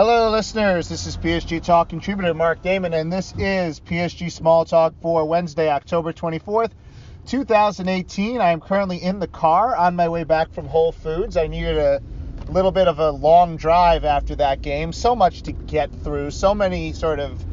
Hello, 0.00 0.30
listeners. 0.30 0.88
This 0.88 1.06
is 1.06 1.16
PSG 1.16 1.60
Talk 1.60 1.88
contributor 1.88 2.32
Mark 2.32 2.62
Damon, 2.62 2.94
and 2.94 3.12
this 3.12 3.34
is 3.36 3.80
PSG 3.80 4.30
Small 4.30 4.64
Talk 4.64 4.94
for 5.02 5.24
Wednesday, 5.24 5.68
October 5.68 6.12
24th, 6.12 6.70
2018. 7.26 8.40
I 8.40 8.52
am 8.52 8.60
currently 8.60 9.02
in 9.02 9.18
the 9.18 9.26
car 9.26 9.74
on 9.74 9.96
my 9.96 10.08
way 10.08 10.22
back 10.22 10.52
from 10.52 10.68
Whole 10.68 10.92
Foods. 10.92 11.36
I 11.36 11.48
needed 11.48 11.78
a 11.78 12.00
little 12.48 12.70
bit 12.70 12.86
of 12.86 13.00
a 13.00 13.10
long 13.10 13.56
drive 13.56 14.04
after 14.04 14.36
that 14.36 14.62
game. 14.62 14.92
So 14.92 15.16
much 15.16 15.42
to 15.42 15.52
get 15.52 15.90
through, 16.04 16.30
so 16.30 16.54
many 16.54 16.92
sort 16.92 17.18
of 17.18 17.44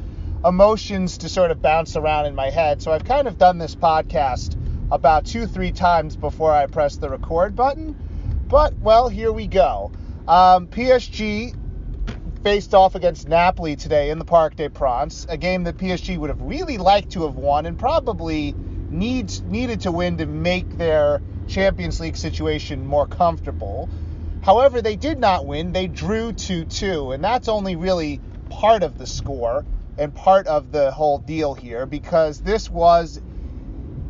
emotions 0.45 1.17
to 1.17 1.29
sort 1.29 1.49
of 1.49 1.63
bounce 1.63 1.95
around 1.95 2.27
in 2.27 2.35
my 2.35 2.51
head. 2.51 2.79
So 2.79 2.91
I've 2.91 3.05
kind 3.05 3.27
of 3.27 3.39
done 3.39 3.57
this 3.57 3.73
podcast 3.73 4.55
about 4.91 5.25
two, 5.25 5.47
three 5.47 5.71
times 5.71 6.15
before 6.15 6.51
I 6.51 6.67
press 6.67 6.97
the 6.97 7.09
record 7.09 7.55
button. 7.55 7.95
But, 8.47 8.77
well, 8.77 9.09
here 9.09 9.31
we 9.31 9.47
go. 9.47 9.91
Um, 10.27 10.67
PSG 10.67 11.55
faced 12.45 12.75
off 12.75 12.93
against 12.93 13.27
Napoli 13.27 13.75
today 13.75 14.11
in 14.11 14.19
the 14.19 14.23
Parc 14.23 14.55
des 14.55 14.69
Princes, 14.69 15.25
a 15.27 15.35
game 15.35 15.63
that 15.63 15.79
PSG 15.79 16.15
would 16.15 16.29
have 16.29 16.39
really 16.41 16.77
liked 16.77 17.13
to 17.13 17.23
have 17.23 17.33
won 17.33 17.65
and 17.65 17.79
probably 17.79 18.53
needs 18.91 19.41
needed 19.41 19.81
to 19.81 19.91
win 19.91 20.19
to 20.19 20.27
make 20.27 20.77
their 20.77 21.23
Champions 21.47 21.99
League 21.99 22.15
situation 22.15 22.85
more 22.85 23.07
comfortable. 23.07 23.89
However, 24.43 24.83
they 24.83 24.95
did 24.95 25.17
not 25.17 25.47
win. 25.47 25.71
They 25.71 25.87
drew 25.87 26.33
2-2, 26.33 27.15
and 27.15 27.23
that's 27.23 27.47
only 27.47 27.75
really 27.75 28.21
part 28.51 28.83
of 28.83 28.99
the 28.99 29.07
score 29.07 29.65
and 29.97 30.13
part 30.13 30.45
of 30.45 30.71
the 30.71 30.91
whole 30.91 31.17
deal 31.17 31.55
here 31.55 31.87
because 31.87 32.41
this 32.41 32.69
was 32.69 33.19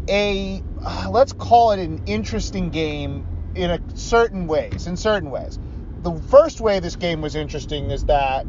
a 0.10 0.62
uh, 0.84 1.08
let's 1.10 1.32
call 1.32 1.72
it 1.72 1.80
an 1.80 2.02
interesting 2.06 2.70
game 2.70 3.54
in 3.56 3.72
a 3.72 3.80
certain 3.96 4.46
ways, 4.46 4.88
in 4.88 4.98
certain 4.98 5.32
ways 5.32 5.58
the 6.06 6.22
first 6.30 6.62
way 6.62 6.80
this 6.80 6.96
game 6.96 7.20
was 7.20 7.36
interesting 7.36 7.90
is 7.90 8.06
that 8.06 8.46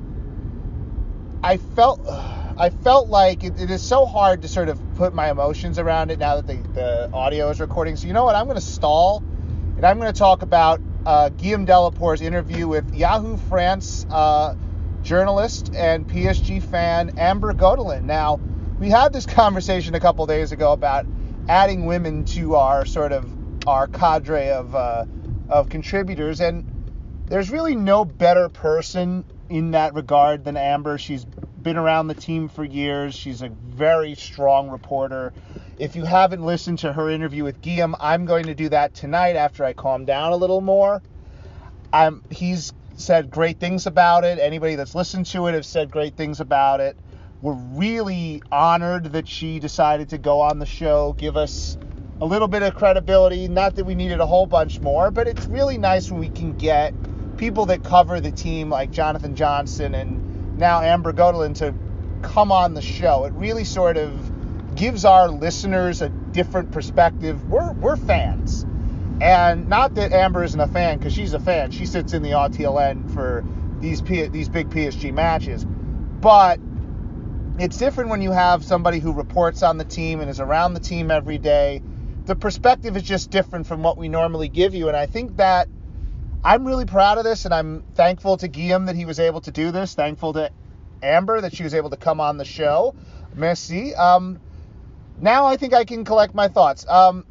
I 1.43 1.57
felt 1.57 2.07
I 2.59 2.69
felt 2.69 3.09
like 3.09 3.45
it, 3.45 3.59
it 3.59 3.71
is 3.71 3.83
so 3.83 4.05
hard 4.05 4.43
to 4.43 4.49
sort 4.49 4.69
of 4.69 4.79
put 4.97 5.15
my 5.15 5.31
emotions 5.31 5.79
around 5.79 6.11
it 6.11 6.19
now 6.19 6.39
that 6.41 6.47
the, 6.47 6.57
the 6.75 7.11
audio 7.15 7.49
is 7.49 7.59
recording. 7.59 7.97
So 7.97 8.09
you 8.09 8.13
know 8.13 8.25
what? 8.25 8.35
I'm 8.35 8.45
going 8.45 8.57
to 8.57 8.61
stall 8.61 9.25
and 9.77 9.87
I'm 9.87 9.99
going 9.99 10.13
to 10.13 10.19
talk 10.19 10.43
about 10.43 10.83
uh, 11.07 11.31
Guillaume 11.31 11.65
Delaporte's 11.65 12.21
interview 12.21 12.69
with 12.69 12.95
Yahoo 12.95 13.39
France 13.49 14.05
uh, 14.11 14.55
journalist 15.03 15.75
and 15.75 16.07
PSG 16.07 16.63
fan 16.63 17.19
Amber 17.19 17.55
Godillon. 17.55 18.05
Now 18.05 18.39
we 18.79 18.91
had 18.91 19.15
this 19.15 19.25
conversation 19.25 19.95
a 19.95 20.01
couple 20.01 20.27
days 20.27 20.53
ago 20.53 20.73
about 20.73 21.07
adding 21.49 21.87
women 21.87 22.27
to 22.27 22.57
our 22.57 22.85
sort 22.85 23.13
of 23.13 23.27
our 23.67 23.87
cadre 23.87 24.51
of 24.51 24.75
uh, 24.75 25.07
of 25.49 25.71
contributors 25.71 26.43
and 26.43 26.76
there's 27.29 27.51
really 27.51 27.75
no 27.75 28.05
better 28.05 28.49
person 28.49 29.25
in 29.49 29.73
that 29.73 29.95
regard 29.95 30.45
than 30.45 30.57
Amber. 30.57 30.99
She's 30.99 31.25
been 31.25 31.77
around 31.77 32.07
the 32.07 32.15
team 32.15 32.49
for 32.49 32.65
years. 32.65 33.15
She's 33.15 33.43
a 33.43 33.49
very 33.49 34.15
strong 34.15 34.71
reporter. 34.71 35.33
If 35.79 35.97
you 35.97 36.05
haven't 36.05 36.45
listened 36.45 36.79
to 36.81 36.93
her 36.93 37.11
interview 37.11 37.45
with 37.45 37.61
Guillaume, 37.61 37.97
I'm 38.01 38.25
going 38.27 38.47
to 38.47 38.55
do 38.55 38.69
that 38.69 38.95
tonight 38.95 39.37
after 39.37 39.65
I 39.65 39.73
calm 39.73 40.05
down 40.05 40.33
a 40.33 40.37
little 40.37 40.61
more. 40.61 41.03
I'm, 41.93 42.23
he's 42.31 42.73
said 42.97 43.31
great 43.31 43.59
things 43.59 43.87
about 43.87 44.25
it. 44.25 44.39
Anybody 44.39 44.77
that's 44.77 44.95
listened 44.95 45.27
to 45.27 45.49
it 45.49 45.53
has 45.53 45.67
said 45.67 45.91
great 45.91 46.17
things 46.17 46.41
about 46.41 46.81
it. 46.81 46.97
We're 47.43 47.53
really 47.53 48.43
honored 48.51 49.13
that 49.13 49.29
she 49.29 49.59
decided 49.59 50.11
to 50.11 50.19
go 50.19 50.41
on 50.41 50.59
the 50.59 50.67
show, 50.67 51.15
give 51.19 51.37
us 51.37 51.77
a 52.21 52.25
little 52.25 52.49
bit 52.49 52.63
of 52.63 52.75
credibility. 52.75 53.49
Not 53.49 53.75
that 53.75 53.85
we 53.85 53.95
needed 53.95 54.21
a 54.21 54.27
whole 54.27 54.47
bunch 54.47 54.81
more, 54.81 55.11
but 55.11 55.27
it's 55.29 55.47
really 55.47 55.77
nice 55.77 56.11
when 56.11 56.21
we 56.21 56.29
can 56.31 56.57
get 56.57 56.95
people 57.37 57.67
that 57.67 57.85
cover 57.85 58.21
the 58.21 58.31
team 58.31 58.71
like 58.71 58.91
Jonathan 58.91 59.35
Johnson 59.35 59.95
and 59.95 60.59
now 60.59 60.81
Amber 60.81 61.13
Godillon 61.13 61.55
to 61.55 61.75
come 62.23 62.51
on 62.51 62.75
the 62.75 62.83
show. 62.83 63.25
It 63.25 63.33
really 63.35 63.65
sort 63.65 63.97
of 63.97 64.13
gives 64.75 65.05
our 65.05 65.29
listeners 65.29 66.03
a 66.03 66.09
different 66.09 66.73
perspective. 66.73 67.49
We're 67.49 67.73
we're 67.73 67.97
fans. 67.97 68.67
And 69.21 69.69
not 69.69 69.95
that 69.95 70.13
Amber 70.13 70.45
isn't 70.45 70.61
a 70.61 70.67
fan 70.67 70.99
because 70.99 71.15
she's 71.15 71.33
a 71.33 71.41
fan. 71.41 71.71
She 71.71 71.87
sits 71.87 72.13
in 72.13 72.23
the 72.23 72.31
RTLN 72.31 73.11
for 73.13 73.45
these 73.81 74.03
P- 74.03 74.29
these 74.29 74.49
big 74.49 74.69
PSG 74.71 75.13
matches. 75.13 75.65
But 75.65 76.61
it's 77.59 77.79
different 77.79 78.11
when 78.11 78.21
you 78.21 78.33
have 78.33 78.65
somebody 78.65 78.99
who 78.99 79.13
reports 79.13 79.63
on 79.63 79.79
the 79.79 79.85
team 79.85 80.21
and 80.21 80.29
is 80.29 80.41
around 80.41 80.75
the 80.75 80.81
team 80.81 81.11
every 81.11 81.39
day. 81.39 81.83
The 82.27 82.37
perspective 82.37 82.97
is 82.97 83.05
just 83.05 83.31
different 83.31 83.67
from 83.67 83.83
what 83.83 83.97
we 83.97 84.09
normally 84.09 84.49
give 84.49 84.75
you 84.75 84.89
and 84.89 84.97
I 84.97 85.07
think 85.07 85.37
that 85.37 85.69
I'm 86.47 86.65
really 86.65 86.85
proud 86.85 87.19
of 87.19 87.25
this, 87.25 87.45
and 87.45 87.53
I'm 87.53 87.83
thankful 87.97 88.37
to 88.37 88.47
Guillaume 88.47 88.87
that 88.87 88.95
he 88.95 89.05
was 89.05 89.19
able 89.19 89.41
to 89.41 89.51
do 89.51 89.73
this. 89.73 89.95
Thankful 89.95 90.35
to 90.35 90.53
Amber 91.03 91.41
that 91.41 91.53
she 91.53 91.65
was 91.65 91.75
able 91.75 91.91
to 91.91 91.97
come 91.97 92.21
on 92.21 92.37
the 92.37 92.45
show. 92.45 92.95
Merci. 93.35 93.97
Um, 93.97 94.39
now 95.21 95.47
I 95.47 95.57
think 95.57 95.75
I 95.75 95.85
can 95.85 96.05
collect 96.05 96.37
my 96.37 96.47
thoughts. 96.47 96.87
Um, 96.89 97.27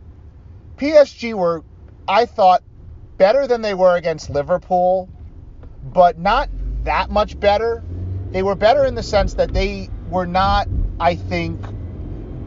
PSG 0.76 1.34
were, 1.34 1.64
I 2.10 2.26
thought, 2.26 2.62
better 3.18 3.48
than 3.48 3.62
they 3.62 3.74
were 3.74 3.96
against 3.96 4.30
Liverpool, 4.30 5.08
but 5.82 6.20
not 6.20 6.50
that 6.84 7.10
much 7.10 7.40
better. 7.40 7.82
They 8.32 8.44
were 8.44 8.56
better 8.56 8.84
in 8.84 8.96
the 8.96 9.04
sense 9.04 9.36
that 9.36 9.54
they 9.54 9.90
were 10.10 10.28
not, 10.28 10.68
I 11.00 11.16
think, 11.16 11.62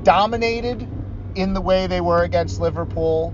dominated 0.02 0.86
in 1.34 1.54
the 1.54 1.62
way 1.62 1.86
they 1.86 2.02
were 2.02 2.24
against 2.24 2.60
Liverpool, 2.60 3.32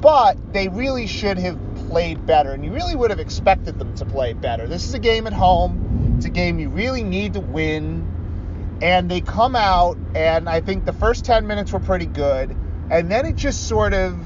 but 0.00 0.52
they 0.52 0.68
really 0.68 1.08
should 1.08 1.38
have 1.38 1.58
played 1.92 2.24
better, 2.24 2.52
and 2.52 2.64
you 2.64 2.72
really 2.72 2.96
would 2.96 3.10
have 3.10 3.20
expected 3.20 3.78
them 3.78 3.94
to 3.94 4.06
play 4.06 4.32
better. 4.32 4.66
This 4.66 4.86
is 4.86 4.94
a 4.94 4.98
game 4.98 5.26
at 5.26 5.34
home. 5.34 6.14
It's 6.16 6.24
a 6.24 6.30
game 6.30 6.58
you 6.58 6.70
really 6.70 7.02
need 7.02 7.34
to 7.34 7.40
win. 7.40 8.78
And 8.80 9.10
they 9.10 9.20
come 9.20 9.54
out, 9.54 9.98
and 10.14 10.48
I 10.48 10.62
think 10.62 10.86
the 10.86 10.94
first 10.94 11.26
10 11.26 11.46
minutes 11.46 11.70
were 11.70 11.80
pretty 11.80 12.06
good. 12.06 12.56
And 12.90 13.12
then 13.12 13.26
it 13.26 13.36
just 13.36 13.68
sort 13.68 13.92
of, 13.92 14.18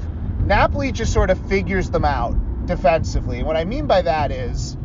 Napoli 0.45 0.93
just 0.93 1.11
sort 1.11 1.29
of 1.29 1.37
figures 1.49 1.89
them 1.89 2.05
out 2.05 2.37
defensively. 2.67 3.39
And 3.39 3.47
what 3.47 3.57
I 3.57 3.65
mean 3.65 3.85
by 3.85 4.01
that 4.01 4.31
is, 4.31 4.77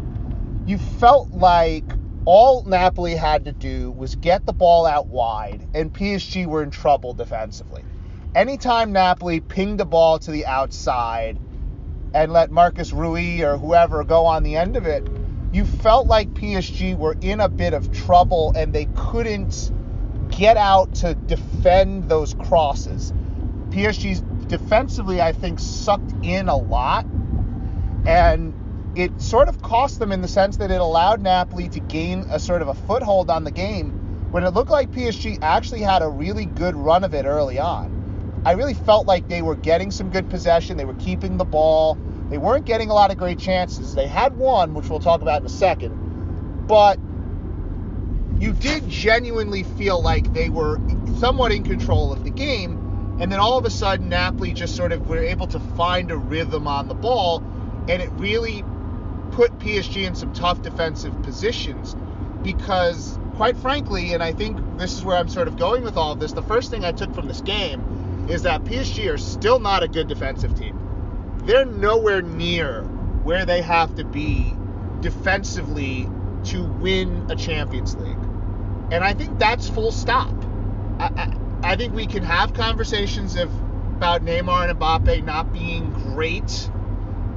you 0.66 0.76
felt 0.76 1.30
like 1.30 1.84
all 2.24 2.64
Napoli 2.64 3.14
had 3.14 3.44
to 3.44 3.52
do 3.52 3.92
was 3.92 4.16
get 4.16 4.44
the 4.44 4.52
ball 4.52 4.86
out 4.86 5.06
wide, 5.06 5.68
and 5.72 5.92
PSG 5.92 6.46
were 6.46 6.64
in 6.64 6.72
trouble 6.72 7.14
defensively. 7.14 7.84
Anytime 8.34 8.90
Napoli 8.90 9.38
pinged 9.38 9.78
the 9.78 9.84
ball 9.84 10.18
to 10.18 10.32
the 10.32 10.46
outside, 10.46 11.38
and 12.14 12.32
let 12.32 12.50
Mario 12.50 12.84
Rui 12.92 13.42
or 13.42 13.56
whoever 13.56 14.04
go 14.04 14.26
on 14.26 14.42
the 14.42 14.56
end 14.56 14.76
of 14.76 14.86
it, 14.86 15.02
you 15.52 15.64
felt 15.64 16.06
like 16.06 16.32
PSG 16.34 16.96
were 16.96 17.16
in 17.20 17.40
a 17.40 17.48
bit 17.48 17.74
of 17.74 17.92
trouble 17.92 18.52
and 18.56 18.72
they 18.72 18.86
couldn't 18.96 19.72
get 20.30 20.56
out 20.56 20.94
to 20.96 21.14
defend 21.14 22.08
those 22.08 22.34
crosses. 22.34 23.12
PSG's 23.70 24.22
defensively, 24.48 25.20
I 25.20 25.32
think, 25.32 25.58
sucked 25.58 26.12
in 26.22 26.48
a 26.48 26.56
lot, 26.56 27.06
and 28.06 28.54
it 28.94 29.20
sort 29.20 29.48
of 29.48 29.62
cost 29.62 29.98
them 29.98 30.12
in 30.12 30.20
the 30.20 30.28
sense 30.28 30.58
that 30.58 30.70
it 30.70 30.80
allowed 30.80 31.22
Napoli 31.22 31.68
to 31.70 31.80
gain 31.80 32.26
a 32.30 32.38
sort 32.38 32.62
of 32.62 32.68
a 32.68 32.74
foothold 32.74 33.30
on 33.30 33.44
the 33.44 33.50
game 33.50 33.90
when 34.30 34.44
it 34.44 34.50
looked 34.50 34.70
like 34.70 34.90
PSG 34.90 35.38
actually 35.42 35.80
had 35.80 36.02
a 36.02 36.08
really 36.08 36.46
good 36.46 36.74
run 36.74 37.04
of 37.04 37.14
it 37.14 37.24
early 37.24 37.58
on. 37.58 38.01
I 38.44 38.52
really 38.52 38.74
felt 38.74 39.06
like 39.06 39.28
they 39.28 39.40
were 39.40 39.54
getting 39.54 39.92
some 39.92 40.10
good 40.10 40.28
possession. 40.28 40.76
They 40.76 40.84
were 40.84 40.94
keeping 40.94 41.36
the 41.36 41.44
ball. 41.44 41.96
They 42.28 42.38
weren't 42.38 42.64
getting 42.64 42.90
a 42.90 42.94
lot 42.94 43.12
of 43.12 43.16
great 43.16 43.38
chances. 43.38 43.94
They 43.94 44.08
had 44.08 44.36
one, 44.36 44.74
which 44.74 44.88
we'll 44.88 45.00
talk 45.00 45.22
about 45.22 45.40
in 45.40 45.46
a 45.46 45.50
second. 45.50 46.66
But 46.66 46.98
you 48.40 48.52
did 48.52 48.88
genuinely 48.88 49.62
feel 49.62 50.02
like 50.02 50.32
they 50.32 50.48
were 50.48 50.80
somewhat 51.18 51.52
in 51.52 51.62
control 51.62 52.12
of 52.12 52.24
the 52.24 52.30
game. 52.30 53.16
And 53.20 53.30
then 53.30 53.38
all 53.38 53.58
of 53.58 53.64
a 53.64 53.70
sudden, 53.70 54.08
Napoli 54.08 54.52
just 54.52 54.74
sort 54.74 54.90
of 54.90 55.08
were 55.08 55.22
able 55.22 55.46
to 55.48 55.60
find 55.60 56.10
a 56.10 56.16
rhythm 56.16 56.66
on 56.66 56.88
the 56.88 56.94
ball. 56.94 57.44
And 57.88 58.02
it 58.02 58.10
really 58.14 58.64
put 59.30 59.56
PSG 59.60 60.04
in 60.04 60.16
some 60.16 60.32
tough 60.32 60.62
defensive 60.62 61.22
positions 61.22 61.94
because, 62.42 63.20
quite 63.36 63.56
frankly, 63.56 64.14
and 64.14 64.22
I 64.22 64.32
think 64.32 64.58
this 64.78 64.94
is 64.94 65.04
where 65.04 65.16
I'm 65.16 65.28
sort 65.28 65.46
of 65.46 65.56
going 65.56 65.84
with 65.84 65.96
all 65.96 66.12
of 66.12 66.18
this, 66.18 66.32
the 66.32 66.42
first 66.42 66.72
thing 66.72 66.84
I 66.84 66.90
took 66.90 67.14
from 67.14 67.28
this 67.28 67.40
game 67.40 68.01
is 68.28 68.42
that 68.42 68.64
PSG 68.64 69.12
are 69.12 69.18
still 69.18 69.58
not 69.58 69.82
a 69.82 69.88
good 69.88 70.08
defensive 70.08 70.56
team. 70.58 70.78
They're 71.44 71.64
nowhere 71.64 72.22
near 72.22 72.82
where 73.24 73.44
they 73.44 73.62
have 73.62 73.94
to 73.96 74.04
be 74.04 74.54
defensively 75.00 76.08
to 76.44 76.64
win 76.64 77.26
a 77.30 77.36
Champions 77.36 77.96
League. 77.96 78.18
And 78.90 79.02
I 79.02 79.14
think 79.14 79.38
that's 79.38 79.68
full 79.68 79.92
stop. 79.92 80.34
I, 80.98 81.04
I, 81.04 81.36
I 81.72 81.76
think 81.76 81.94
we 81.94 82.06
can 82.06 82.22
have 82.22 82.52
conversations 82.54 83.36
of, 83.36 83.50
about 83.96 84.24
Neymar 84.24 84.70
and 84.70 84.78
Mbappe 84.78 85.24
not 85.24 85.52
being 85.52 85.90
great, 85.92 86.70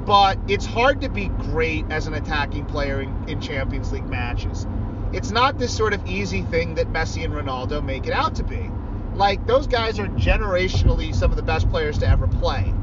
but 0.05 0.37
it's 0.47 0.65
hard 0.65 1.01
to 1.01 1.09
be 1.09 1.27
great 1.27 1.85
as 1.89 2.07
an 2.07 2.13
attacking 2.13 2.65
player 2.65 3.01
in, 3.01 3.29
in 3.29 3.41
Champions 3.41 3.91
League 3.91 4.07
matches. 4.07 4.67
It's 5.13 5.31
not 5.31 5.57
this 5.57 5.75
sort 5.75 5.93
of 5.93 6.05
easy 6.07 6.41
thing 6.41 6.75
that 6.75 6.91
Messi 6.91 7.23
and 7.23 7.33
Ronaldo 7.33 7.83
make 7.83 8.07
it 8.07 8.13
out 8.13 8.35
to 8.35 8.43
be. 8.43 8.69
Like 9.15 9.45
those 9.47 9.67
guys 9.67 9.99
are 9.99 10.07
generationally 10.09 11.15
some 11.15 11.31
of 11.31 11.37
the 11.37 11.43
best 11.43 11.69
players 11.69 11.99
to 11.99 12.07
ever 12.09 12.27
play. 12.27 12.73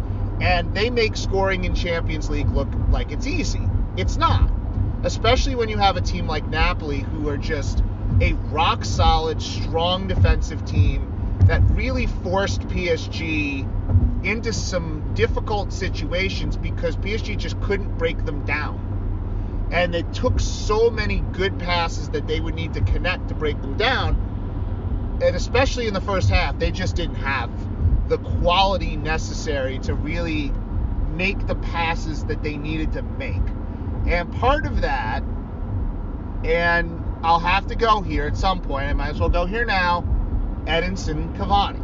And 0.41 0.75
they 0.75 0.91
make 0.91 1.17
scoring 1.17 1.65
in 1.65 1.75
Champions 1.75 2.31
League 2.31 2.51
look 2.51 2.69
like 2.89 3.13
it's 3.13 3.27
easy. 3.27 3.71
It's 3.97 4.17
not. 4.17 4.51
especially 5.05 5.55
when 5.55 5.69
you 5.69 5.79
have 5.79 5.97
a 5.97 6.01
team 6.01 6.27
like 6.27 6.47
Napoli 6.49 7.01
who 7.01 7.29
are 7.29 7.39
just 7.39 7.83
a 8.21 8.35
rock 8.35 8.85
solid, 8.85 9.43
strong 9.43 10.09
defensive 10.09 10.65
team 10.65 11.13
that 11.47 11.63
really 11.71 12.07
forced 12.07 12.63
PSG 12.63 13.69
into 14.25 14.53
some 14.53 15.15
difficult 15.15 15.73
situations 15.73 16.57
because 16.57 16.97
PSG 16.97 17.37
just 17.37 17.61
couldn't 17.61 17.99
break 17.99 18.25
them 18.25 18.45
down. 18.45 18.89
And 19.73 19.95
it 19.95 20.13
took 20.15 20.41
so 20.41 20.91
many 20.91 21.21
good 21.33 21.59
passes 21.59 22.11
that 22.11 22.27
they 22.27 22.41
would 22.41 22.55
need 22.55 22.75
to 22.75 22.83
connect 22.83 23.29
to 23.29 23.35
break 23.35 23.61
them 23.63 23.77
down. 23.77 24.32
And 25.23 25.37
especially 25.37 25.87
in 25.87 25.95
the 25.95 26.01
first 26.01 26.29
half, 26.29 26.59
they 26.59 26.73
just 26.73 26.97
didn't 26.97 27.15
have 27.15 27.49
the 28.09 28.19
quality 28.19 28.97
necessary 28.97 29.79
to 29.81 29.95
really 29.95 30.53
make 31.11 31.47
the 31.47 31.55
passes 31.55 32.25
that 32.25 32.43
they 32.43 32.57
needed 32.57 32.93
to 32.95 33.03
make. 33.03 33.43
And 34.07 34.33
part 34.35 34.67
of 34.67 34.81
that, 34.81 35.23
and 36.45 37.05
I'll 37.23 37.39
have 37.39 37.69
to 37.69 37.77
go 37.77 38.01
here 38.01 38.27
at 38.27 38.37
some 38.37 38.63
point, 38.63 38.87
I 38.87 38.93
might 38.95 39.11
as 39.11 39.21
well 39.21 39.29
go 39.29 39.47
here 39.47 39.65
now, 39.65 40.03
Edinson 40.67 41.37
Cavani. 41.37 41.81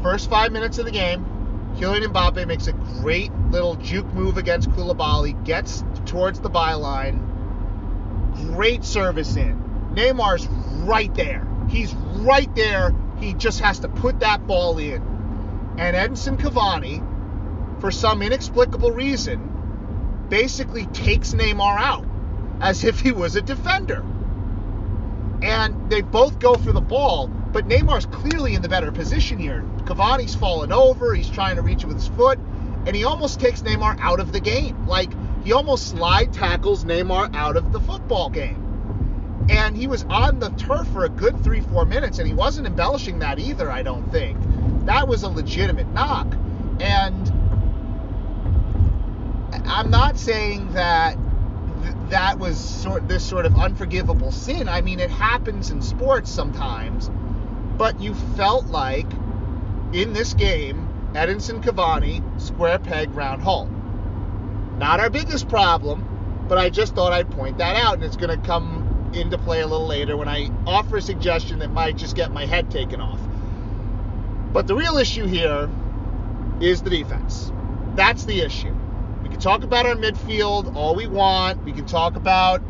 First 0.00 0.30
five 0.30 0.52
minutes 0.52 0.78
of 0.78 0.84
the 0.84 0.92
game, 0.92 1.26
Kylian 1.78 2.12
Mbappe 2.12 2.46
makes 2.46 2.68
a 2.68 2.72
great 2.72 3.32
little 3.50 3.74
juke 3.74 4.06
move 4.14 4.36
against 4.36 4.70
Koulibaly, 4.70 5.44
gets 5.44 5.82
towards 6.06 6.38
the 6.38 6.50
byline, 6.50 7.18
great 8.52 8.84
service 8.84 9.34
in. 9.34 9.60
Neymar's 9.94 10.46
right 10.86 11.12
there. 11.16 11.44
He's 11.74 11.92
right 11.92 12.54
there. 12.54 12.94
He 13.18 13.34
just 13.34 13.58
has 13.58 13.80
to 13.80 13.88
put 13.88 14.20
that 14.20 14.46
ball 14.46 14.78
in. 14.78 15.02
And 15.76 15.96
Edinson 15.96 16.38
Cavani, 16.38 17.00
for 17.80 17.90
some 17.90 18.22
inexplicable 18.22 18.92
reason, 18.92 20.26
basically 20.28 20.86
takes 20.86 21.34
Neymar 21.34 21.76
out 21.76 22.06
as 22.60 22.84
if 22.84 23.00
he 23.00 23.10
was 23.10 23.34
a 23.34 23.42
defender. 23.42 24.04
And 25.42 25.90
they 25.90 26.00
both 26.00 26.38
go 26.38 26.54
for 26.54 26.70
the 26.70 26.80
ball, 26.80 27.26
but 27.26 27.66
Neymar's 27.66 28.06
clearly 28.06 28.54
in 28.54 28.62
the 28.62 28.68
better 28.68 28.92
position 28.92 29.38
here. 29.38 29.64
Cavani's 29.78 30.36
fallen 30.36 30.70
over, 30.70 31.12
he's 31.12 31.28
trying 31.28 31.56
to 31.56 31.62
reach 31.62 31.82
it 31.82 31.86
with 31.86 31.96
his 31.96 32.08
foot, 32.08 32.38
and 32.86 32.94
he 32.94 33.02
almost 33.02 33.40
takes 33.40 33.62
Neymar 33.62 33.98
out 33.98 34.20
of 34.20 34.32
the 34.32 34.40
game. 34.40 34.86
Like, 34.86 35.10
he 35.42 35.52
almost 35.52 35.88
slide 35.88 36.32
tackles 36.32 36.84
Neymar 36.84 37.34
out 37.34 37.56
of 37.56 37.72
the 37.72 37.80
football 37.80 38.30
game. 38.30 38.73
And 39.48 39.76
he 39.76 39.86
was 39.86 40.04
on 40.04 40.38
the 40.38 40.48
turf 40.50 40.86
for 40.88 41.04
a 41.04 41.08
good 41.08 41.42
three, 41.44 41.60
four 41.60 41.84
minutes, 41.84 42.18
and 42.18 42.26
he 42.26 42.34
wasn't 42.34 42.66
embellishing 42.66 43.18
that 43.18 43.38
either, 43.38 43.70
I 43.70 43.82
don't 43.82 44.10
think. 44.10 44.38
That 44.86 45.06
was 45.06 45.22
a 45.22 45.28
legitimate 45.28 45.88
knock. 45.88 46.34
And 46.80 47.30
I'm 49.66 49.90
not 49.90 50.18
saying 50.18 50.72
that 50.72 51.16
th- 51.82 51.94
that 52.08 52.38
was 52.38 52.58
sort 52.58 53.06
this 53.08 53.24
sort 53.24 53.46
of 53.46 53.56
unforgivable 53.56 54.32
sin. 54.32 54.68
I 54.68 54.80
mean, 54.80 54.98
it 55.00 55.10
happens 55.10 55.70
in 55.70 55.82
sports 55.82 56.30
sometimes, 56.30 57.10
but 57.76 58.00
you 58.00 58.14
felt 58.36 58.66
like 58.66 59.10
in 59.92 60.12
this 60.12 60.34
game, 60.34 60.88
Edinson 61.12 61.62
Cavani, 61.62 62.22
square 62.40 62.78
peg, 62.78 63.14
round 63.14 63.42
hole. 63.42 63.68
Not 64.78 65.00
our 65.00 65.10
biggest 65.10 65.48
problem, 65.48 66.46
but 66.48 66.58
I 66.58 66.68
just 66.68 66.94
thought 66.94 67.12
I'd 67.12 67.30
point 67.30 67.58
that 67.58 67.76
out, 67.76 67.94
and 67.94 68.02
it's 68.02 68.16
going 68.16 68.38
to 68.38 68.46
come 68.46 68.83
into 69.14 69.38
play 69.38 69.60
a 69.60 69.66
little 69.66 69.86
later 69.86 70.16
when 70.16 70.28
I 70.28 70.50
offer 70.66 70.96
a 70.96 71.02
suggestion 71.02 71.58
that 71.60 71.72
might 71.72 71.96
just 71.96 72.16
get 72.16 72.32
my 72.32 72.46
head 72.46 72.70
taken 72.70 73.00
off. 73.00 73.20
But 74.52 74.66
the 74.66 74.74
real 74.74 74.96
issue 74.98 75.26
here 75.26 75.68
is 76.60 76.82
the 76.82 76.90
defense. 76.90 77.52
That's 77.94 78.24
the 78.24 78.40
issue. 78.40 78.74
We 79.22 79.28
can 79.28 79.40
talk 79.40 79.64
about 79.64 79.86
our 79.86 79.94
midfield 79.94 80.74
all 80.74 80.94
we 80.94 81.06
want. 81.06 81.64
We 81.64 81.72
can 81.72 81.86
talk 81.86 82.16
about 82.16 82.62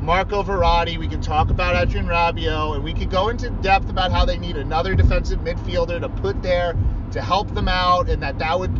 Marco 0.00 0.42
Verratti. 0.42 0.98
We 0.98 1.08
can 1.08 1.20
talk 1.20 1.50
about 1.50 1.76
Adrien 1.76 2.06
Rabiot, 2.06 2.76
and 2.76 2.84
we 2.84 2.94
could 2.94 3.10
go 3.10 3.28
into 3.28 3.50
depth 3.50 3.88
about 3.88 4.12
how 4.12 4.24
they 4.24 4.38
need 4.38 4.56
another 4.56 4.94
defensive 4.94 5.40
midfielder 5.40 6.00
to 6.00 6.08
put 6.08 6.42
there 6.42 6.74
to 7.12 7.22
help 7.22 7.54
them 7.54 7.68
out, 7.68 8.08
and 8.08 8.22
that 8.22 8.38
that 8.38 8.58
would 8.58 8.72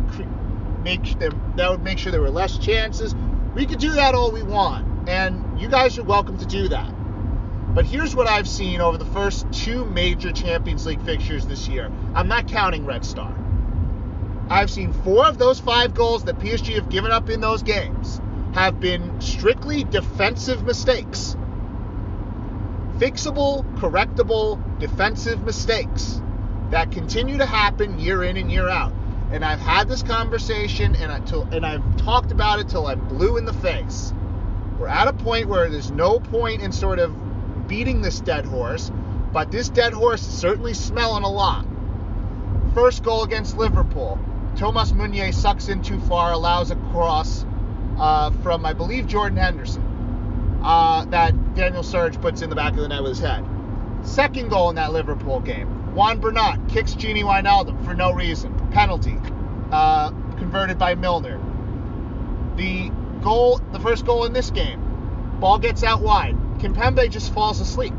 make 0.83 1.19
them 1.19 1.53
that 1.55 1.69
would 1.69 1.83
make 1.83 1.97
sure 1.97 2.11
there 2.11 2.21
were 2.21 2.29
less 2.29 2.57
chances. 2.57 3.15
We 3.55 3.65
could 3.65 3.79
do 3.79 3.93
that 3.93 4.15
all 4.15 4.31
we 4.31 4.43
want, 4.43 5.09
and 5.09 5.48
you 5.59 5.67
guys 5.67 5.97
are 5.97 6.03
welcome 6.03 6.37
to 6.37 6.45
do 6.45 6.69
that. 6.69 6.89
But 7.75 7.85
here's 7.85 8.15
what 8.15 8.27
I've 8.27 8.47
seen 8.47 8.79
over 8.79 8.97
the 8.97 9.05
first 9.05 9.45
two 9.51 9.83
major 9.83 10.31
Champions 10.31 10.85
League 10.85 11.03
fixtures 11.03 11.45
this 11.45 11.67
year. 11.67 11.91
I'm 12.15 12.29
not 12.29 12.47
counting 12.47 12.85
Red 12.85 13.03
Star. 13.03 13.35
I've 14.49 14.71
seen 14.71 14.93
four 14.93 15.27
of 15.27 15.37
those 15.37 15.59
five 15.59 15.93
goals 15.93 16.23
that 16.23 16.39
PSG 16.39 16.75
have 16.75 16.89
given 16.89 17.11
up 17.11 17.29
in 17.29 17.41
those 17.41 17.61
games 17.61 18.21
have 18.53 18.79
been 18.79 19.19
strictly 19.19 19.83
defensive 19.83 20.63
mistakes. 20.63 21.35
Fixable, 22.97 23.63
correctable 23.75 24.79
defensive 24.79 25.43
mistakes 25.43 26.21
that 26.69 26.91
continue 26.91 27.37
to 27.37 27.45
happen 27.45 27.99
year 27.99 28.23
in 28.23 28.37
and 28.37 28.49
year 28.49 28.69
out. 28.69 28.93
And 29.31 29.43
I've 29.43 29.59
had 29.59 29.89
this 29.89 30.03
conversation 30.03 30.95
and, 30.95 31.11
I, 31.11 31.17
and 31.55 31.65
I've 31.65 31.97
talked 31.97 32.31
about 32.31 32.59
it 32.59 32.69
till 32.69 32.87
I'm 32.87 33.07
blue 33.09 33.37
in 33.37 33.45
the 33.45 33.53
face. 33.53 34.13
We're 34.79 34.87
at 34.87 35.09
a 35.09 35.13
point 35.13 35.49
where 35.49 35.69
there's 35.69 35.91
no 35.91 36.19
point 36.19 36.61
in 36.61 36.71
sort 36.71 36.99
of 36.99 37.67
beating 37.67 38.01
this 38.01 38.21
dead 38.21 38.45
horse, 38.45 38.91
but 39.33 39.51
this 39.51 39.67
dead 39.67 39.93
horse 39.93 40.21
is 40.21 40.33
certainly 40.33 40.73
smelling 40.73 41.23
a 41.23 41.29
lot. 41.29 41.65
First 42.73 43.03
goal 43.03 43.23
against 43.23 43.57
Liverpool. 43.57 44.17
Thomas 44.55 44.93
Meunier 44.93 45.33
sucks 45.33 45.67
in 45.67 45.81
too 45.81 45.99
far, 46.01 46.31
allows 46.31 46.71
a 46.71 46.75
cross 46.91 47.45
uh, 47.97 48.31
from, 48.41 48.65
I 48.65 48.73
believe, 48.73 49.05
Jordan 49.05 49.37
Henderson 49.37 50.59
uh, 50.63 51.05
that 51.05 51.55
Daniel 51.55 51.83
Sturridge 51.83 52.19
puts 52.21 52.41
in 52.41 52.49
the 52.49 52.55
back 52.55 52.73
of 52.73 52.79
the 52.79 52.87
net 52.87 53.03
with 53.03 53.11
his 53.11 53.19
head. 53.19 53.45
Second 54.03 54.49
goal 54.49 54.69
in 54.69 54.75
that 54.75 54.93
Liverpool 54.93 55.39
game. 55.41 55.93
Juan 55.93 56.19
Bernat 56.19 56.69
kicks 56.69 56.95
Gini 56.95 57.23
Wijnaldum 57.23 57.83
for 57.83 57.93
no 57.93 58.11
reason. 58.11 58.53
Penalty. 58.71 59.17
Uh, 59.71 60.11
converted 60.37 60.77
by 60.77 60.95
Milner. 60.95 61.39
The 62.55 62.91
goal, 63.21 63.59
the 63.71 63.79
first 63.79 64.05
goal 64.05 64.25
in 64.25 64.33
this 64.33 64.51
game. 64.51 65.37
Ball 65.39 65.59
gets 65.59 65.83
out 65.83 66.01
wide. 66.01 66.35
Kimpembe 66.59 67.09
just 67.09 67.33
falls 67.33 67.59
asleep. 67.59 67.93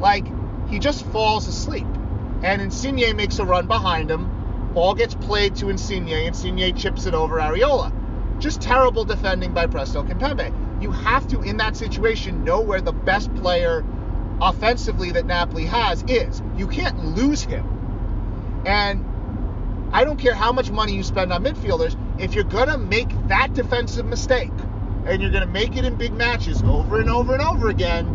Like, 0.00 0.26
he 0.68 0.78
just 0.78 1.04
falls 1.06 1.48
asleep. 1.48 1.86
And 2.42 2.60
Insigne 2.60 3.16
makes 3.16 3.38
a 3.38 3.44
run 3.44 3.66
behind 3.66 4.10
him. 4.10 4.70
Ball 4.74 4.94
gets 4.94 5.14
played 5.14 5.56
to 5.56 5.68
Insigne. 5.68 6.08
Insigne 6.08 6.76
chips 6.76 7.06
it 7.06 7.14
over 7.14 7.38
Areola. 7.38 7.92
Just 8.38 8.60
terrible 8.60 9.04
defending 9.04 9.54
by 9.54 9.66
Presnel 9.66 10.08
Kimpembe. 10.08 10.82
You 10.82 10.90
have 10.90 11.28
to, 11.28 11.40
in 11.42 11.58
that 11.58 11.76
situation, 11.76 12.44
know 12.44 12.60
where 12.60 12.80
the 12.80 12.92
best 12.92 13.32
player 13.36 13.84
offensively 14.40 15.12
that 15.12 15.26
Napoli 15.26 15.66
has 15.66 16.02
is. 16.08 16.42
You 16.56 16.66
can't 16.66 17.04
lose 17.16 17.42
him. 17.42 18.62
And 18.66 19.92
I 19.92 20.04
don't 20.04 20.18
care 20.18 20.34
how 20.34 20.52
much 20.52 20.70
money 20.70 20.94
you 20.94 21.02
spend 21.02 21.32
on 21.32 21.44
midfielders, 21.44 21.96
if 22.18 22.34
you're 22.34 22.44
going 22.44 22.68
to 22.68 22.78
make 22.78 23.08
that 23.28 23.54
defensive 23.54 24.06
mistake 24.06 24.52
and 25.06 25.20
you're 25.20 25.30
going 25.30 25.46
to 25.46 25.52
make 25.52 25.76
it 25.76 25.84
in 25.84 25.96
big 25.96 26.12
matches 26.12 26.62
over 26.62 27.00
and 27.00 27.10
over 27.10 27.32
and 27.32 27.42
over 27.42 27.68
again, 27.68 28.06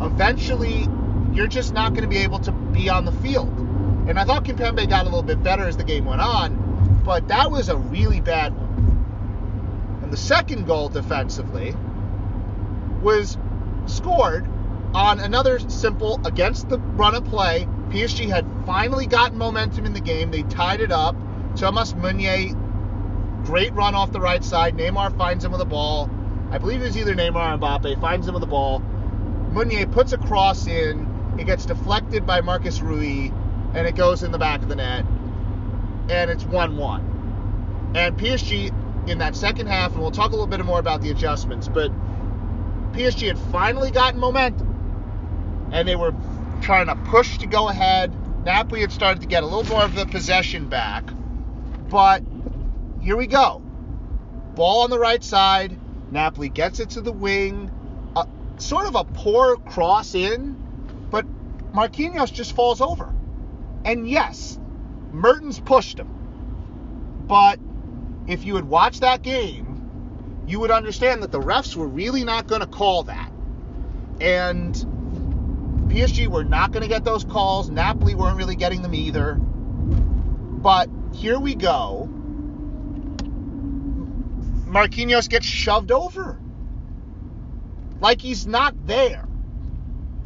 eventually 0.00 0.86
you're 1.32 1.46
just 1.46 1.72
not 1.72 1.90
going 1.90 2.02
to 2.02 2.08
be 2.08 2.18
able 2.18 2.38
to 2.40 2.52
be 2.52 2.88
on 2.88 3.04
the 3.04 3.12
field. 3.12 3.48
And 4.08 4.18
I 4.18 4.24
thought 4.24 4.44
Kimpembe 4.44 4.88
got 4.88 5.02
a 5.02 5.04
little 5.04 5.22
bit 5.22 5.42
better 5.42 5.66
as 5.66 5.76
the 5.76 5.84
game 5.84 6.04
went 6.04 6.20
on, 6.20 7.02
but 7.04 7.28
that 7.28 7.50
was 7.50 7.68
a 7.68 7.76
really 7.76 8.20
bad 8.20 8.54
one. 8.54 10.00
And 10.02 10.12
the 10.12 10.16
second 10.16 10.66
goal 10.66 10.88
defensively 10.88 11.74
was 13.00 13.38
scored 13.86 14.46
on 14.94 15.20
another 15.20 15.58
simple 15.58 16.20
against 16.24 16.68
the 16.68 16.78
run 16.78 17.14
of 17.14 17.24
play. 17.24 17.66
PSG 17.88 18.28
had 18.28 18.46
finally 18.66 19.06
gotten 19.06 19.38
momentum 19.38 19.86
in 19.86 19.92
the 19.92 20.00
game. 20.00 20.30
They 20.30 20.42
tied 20.42 20.80
it 20.80 20.92
up. 20.92 21.16
Thomas 21.56 21.94
Meunier, 21.94 22.54
great 23.52 23.74
run 23.74 23.94
off 23.94 24.10
the 24.12 24.18
right 24.18 24.42
side. 24.42 24.74
Neymar 24.78 25.14
finds 25.18 25.44
him 25.44 25.52
with 25.52 25.58
the 25.58 25.66
ball. 25.66 26.08
I 26.50 26.56
believe 26.56 26.80
it 26.80 26.84
was 26.84 26.96
either 26.96 27.14
Neymar 27.14 27.54
or 27.54 27.58
Mbappe. 27.58 28.00
Finds 28.00 28.26
him 28.26 28.32
with 28.32 28.40
the 28.40 28.46
ball. 28.46 28.78
Meunier 29.52 29.86
puts 29.86 30.14
a 30.14 30.16
cross 30.16 30.66
in. 30.66 31.36
It 31.38 31.44
gets 31.44 31.66
deflected 31.66 32.24
by 32.24 32.40
Mario 32.40 32.72
Rui, 32.80 33.30
and 33.74 33.86
it 33.86 33.94
goes 33.94 34.22
in 34.22 34.32
the 34.32 34.38
back 34.38 34.62
of 34.62 34.70
the 34.70 34.76
net. 34.76 35.04
And 36.08 36.30
it's 36.30 36.44
1 36.44 36.78
1. 36.78 37.92
And 37.94 38.16
PSG 38.16 39.06
in 39.06 39.18
that 39.18 39.36
second 39.36 39.66
half, 39.66 39.92
and 39.92 40.00
we'll 40.00 40.12
talk 40.12 40.28
a 40.28 40.30
little 40.30 40.46
bit 40.46 40.64
more 40.64 40.78
about 40.78 41.02
the 41.02 41.10
adjustments, 41.10 41.68
but 41.68 41.90
PSG 42.94 43.26
had 43.26 43.38
finally 43.52 43.90
gotten 43.90 44.18
momentum. 44.18 45.68
And 45.72 45.86
they 45.86 45.96
were 45.96 46.14
trying 46.62 46.86
to 46.86 46.96
push 46.96 47.36
to 47.36 47.46
go 47.46 47.68
ahead. 47.68 48.14
Napoli 48.46 48.80
had 48.80 48.92
started 48.92 49.20
to 49.20 49.26
get 49.26 49.42
a 49.42 49.46
little 49.46 49.70
more 49.70 49.84
of 49.84 49.94
the 49.94 50.06
possession 50.06 50.70
back. 50.70 51.04
But 51.90 52.22
here 53.02 53.16
we 53.16 53.26
go. 53.26 53.60
Ball 54.54 54.82
on 54.82 54.90
the 54.90 54.98
right 54.98 55.22
side. 55.22 55.78
Napoli 56.12 56.48
gets 56.48 56.80
it 56.80 56.90
to 56.90 57.00
the 57.00 57.12
wing. 57.12 57.70
Sort 58.58 58.86
of 58.86 58.94
a 58.94 59.04
poor 59.04 59.56
cross 59.56 60.14
in, 60.14 60.56
but 61.10 61.26
Marquinhos 61.72 62.32
just 62.32 62.54
falls 62.54 62.80
over. 62.80 63.12
And 63.84 64.08
yes, 64.08 64.56
Mertens 65.10 65.58
pushed 65.58 65.98
him. 65.98 67.24
But 67.26 67.58
if 68.28 68.44
you 68.44 68.54
had 68.54 68.66
watched 68.66 69.00
that 69.00 69.22
game, 69.22 70.44
you 70.46 70.60
would 70.60 70.70
understand 70.70 71.22
that 71.24 71.32
the 71.32 71.40
refs 71.40 71.74
were 71.74 71.88
really 71.88 72.22
not 72.24 72.46
going 72.46 72.60
to 72.60 72.66
call 72.66 73.04
that. 73.04 73.32
And 74.20 74.74
PSG 75.88 76.28
were 76.28 76.44
not 76.44 76.70
going 76.70 76.82
to 76.82 76.88
get 76.88 77.04
those 77.04 77.24
calls. 77.24 77.68
Napoli 77.68 78.14
weren't 78.14 78.36
really 78.36 78.54
getting 78.54 78.82
them 78.82 78.94
either. 78.94 79.34
But 79.34 80.88
here 81.12 81.40
we 81.40 81.56
go. 81.56 82.08
Marquinhos 84.72 85.28
gets 85.28 85.44
shoved 85.44 85.92
over. 85.92 86.40
Like 88.00 88.20
he's 88.20 88.46
not 88.46 88.86
there. 88.86 89.28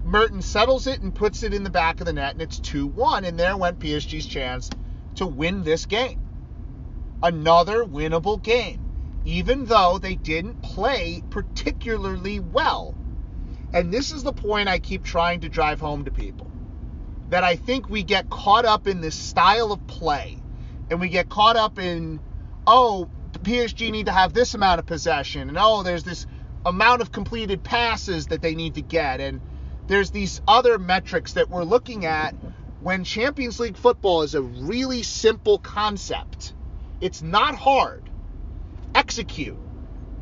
Mertens 0.04 0.46
settles 0.46 0.86
it 0.86 1.00
and 1.00 1.12
puts 1.12 1.42
it 1.42 1.52
in 1.52 1.64
the 1.64 1.70
back 1.70 2.00
of 2.00 2.06
the 2.06 2.12
net, 2.12 2.34
and 2.34 2.42
it's 2.42 2.60
2 2.60 2.86
1. 2.86 3.24
And 3.24 3.38
there 3.38 3.56
went 3.56 3.80
PSG's 3.80 4.26
chance 4.26 4.70
to 5.16 5.26
win 5.26 5.64
this 5.64 5.86
game. 5.86 6.20
Another 7.22 7.84
winnable 7.84 8.40
game, 8.40 8.80
even 9.24 9.64
though 9.64 9.98
they 9.98 10.14
didn't 10.14 10.62
play 10.62 11.24
particularly 11.28 12.38
well. 12.38 12.94
And 13.72 13.92
this 13.92 14.12
is 14.12 14.22
the 14.22 14.32
point 14.32 14.68
I 14.68 14.78
keep 14.78 15.02
trying 15.02 15.40
to 15.40 15.48
drive 15.48 15.80
home 15.80 16.04
to 16.04 16.12
people 16.12 16.50
that 17.30 17.42
I 17.42 17.56
think 17.56 17.88
we 17.88 18.04
get 18.04 18.30
caught 18.30 18.64
up 18.64 18.86
in 18.86 19.00
this 19.00 19.16
style 19.16 19.72
of 19.72 19.86
play 19.88 20.38
and 20.90 21.00
we 21.00 21.08
get 21.08 21.28
caught 21.28 21.56
up 21.56 21.78
in, 21.80 22.20
oh, 22.66 23.10
PSG 23.46 23.92
need 23.92 24.06
to 24.06 24.12
have 24.12 24.32
this 24.32 24.54
amount 24.54 24.80
of 24.80 24.86
possession, 24.86 25.48
and 25.48 25.56
oh, 25.56 25.84
there's 25.84 26.02
this 26.02 26.26
amount 26.64 27.00
of 27.00 27.12
completed 27.12 27.62
passes 27.62 28.26
that 28.26 28.42
they 28.42 28.56
need 28.56 28.74
to 28.74 28.82
get, 28.82 29.20
and 29.20 29.40
there's 29.86 30.10
these 30.10 30.40
other 30.48 30.80
metrics 30.80 31.34
that 31.34 31.48
we're 31.48 31.62
looking 31.62 32.06
at 32.06 32.34
when 32.80 33.04
Champions 33.04 33.60
League 33.60 33.76
football 33.76 34.22
is 34.22 34.34
a 34.34 34.42
really 34.42 35.04
simple 35.04 35.60
concept. 35.60 36.54
It's 37.00 37.22
not 37.22 37.54
hard. 37.54 38.10
Execute. 38.96 39.56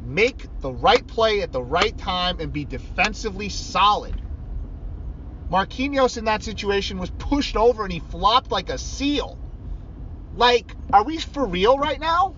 Make 0.02 0.46
the 0.60 0.72
right 0.72 1.06
play 1.06 1.40
at 1.40 1.50
the 1.50 1.62
right 1.62 1.96
time 1.96 2.40
and 2.40 2.52
be 2.52 2.66
defensively 2.66 3.48
solid. 3.48 4.20
Marquinhos 5.50 6.18
in 6.18 6.26
that 6.26 6.42
situation 6.42 6.98
was 6.98 7.08
pushed 7.08 7.56
over 7.56 7.84
and 7.84 7.92
he 7.92 8.00
flopped 8.00 8.52
like 8.52 8.68
a 8.68 8.76
seal. 8.76 9.38
Like, 10.36 10.76
are 10.92 11.04
we 11.04 11.16
for 11.16 11.46
real 11.46 11.78
right 11.78 11.98
now? 11.98 12.34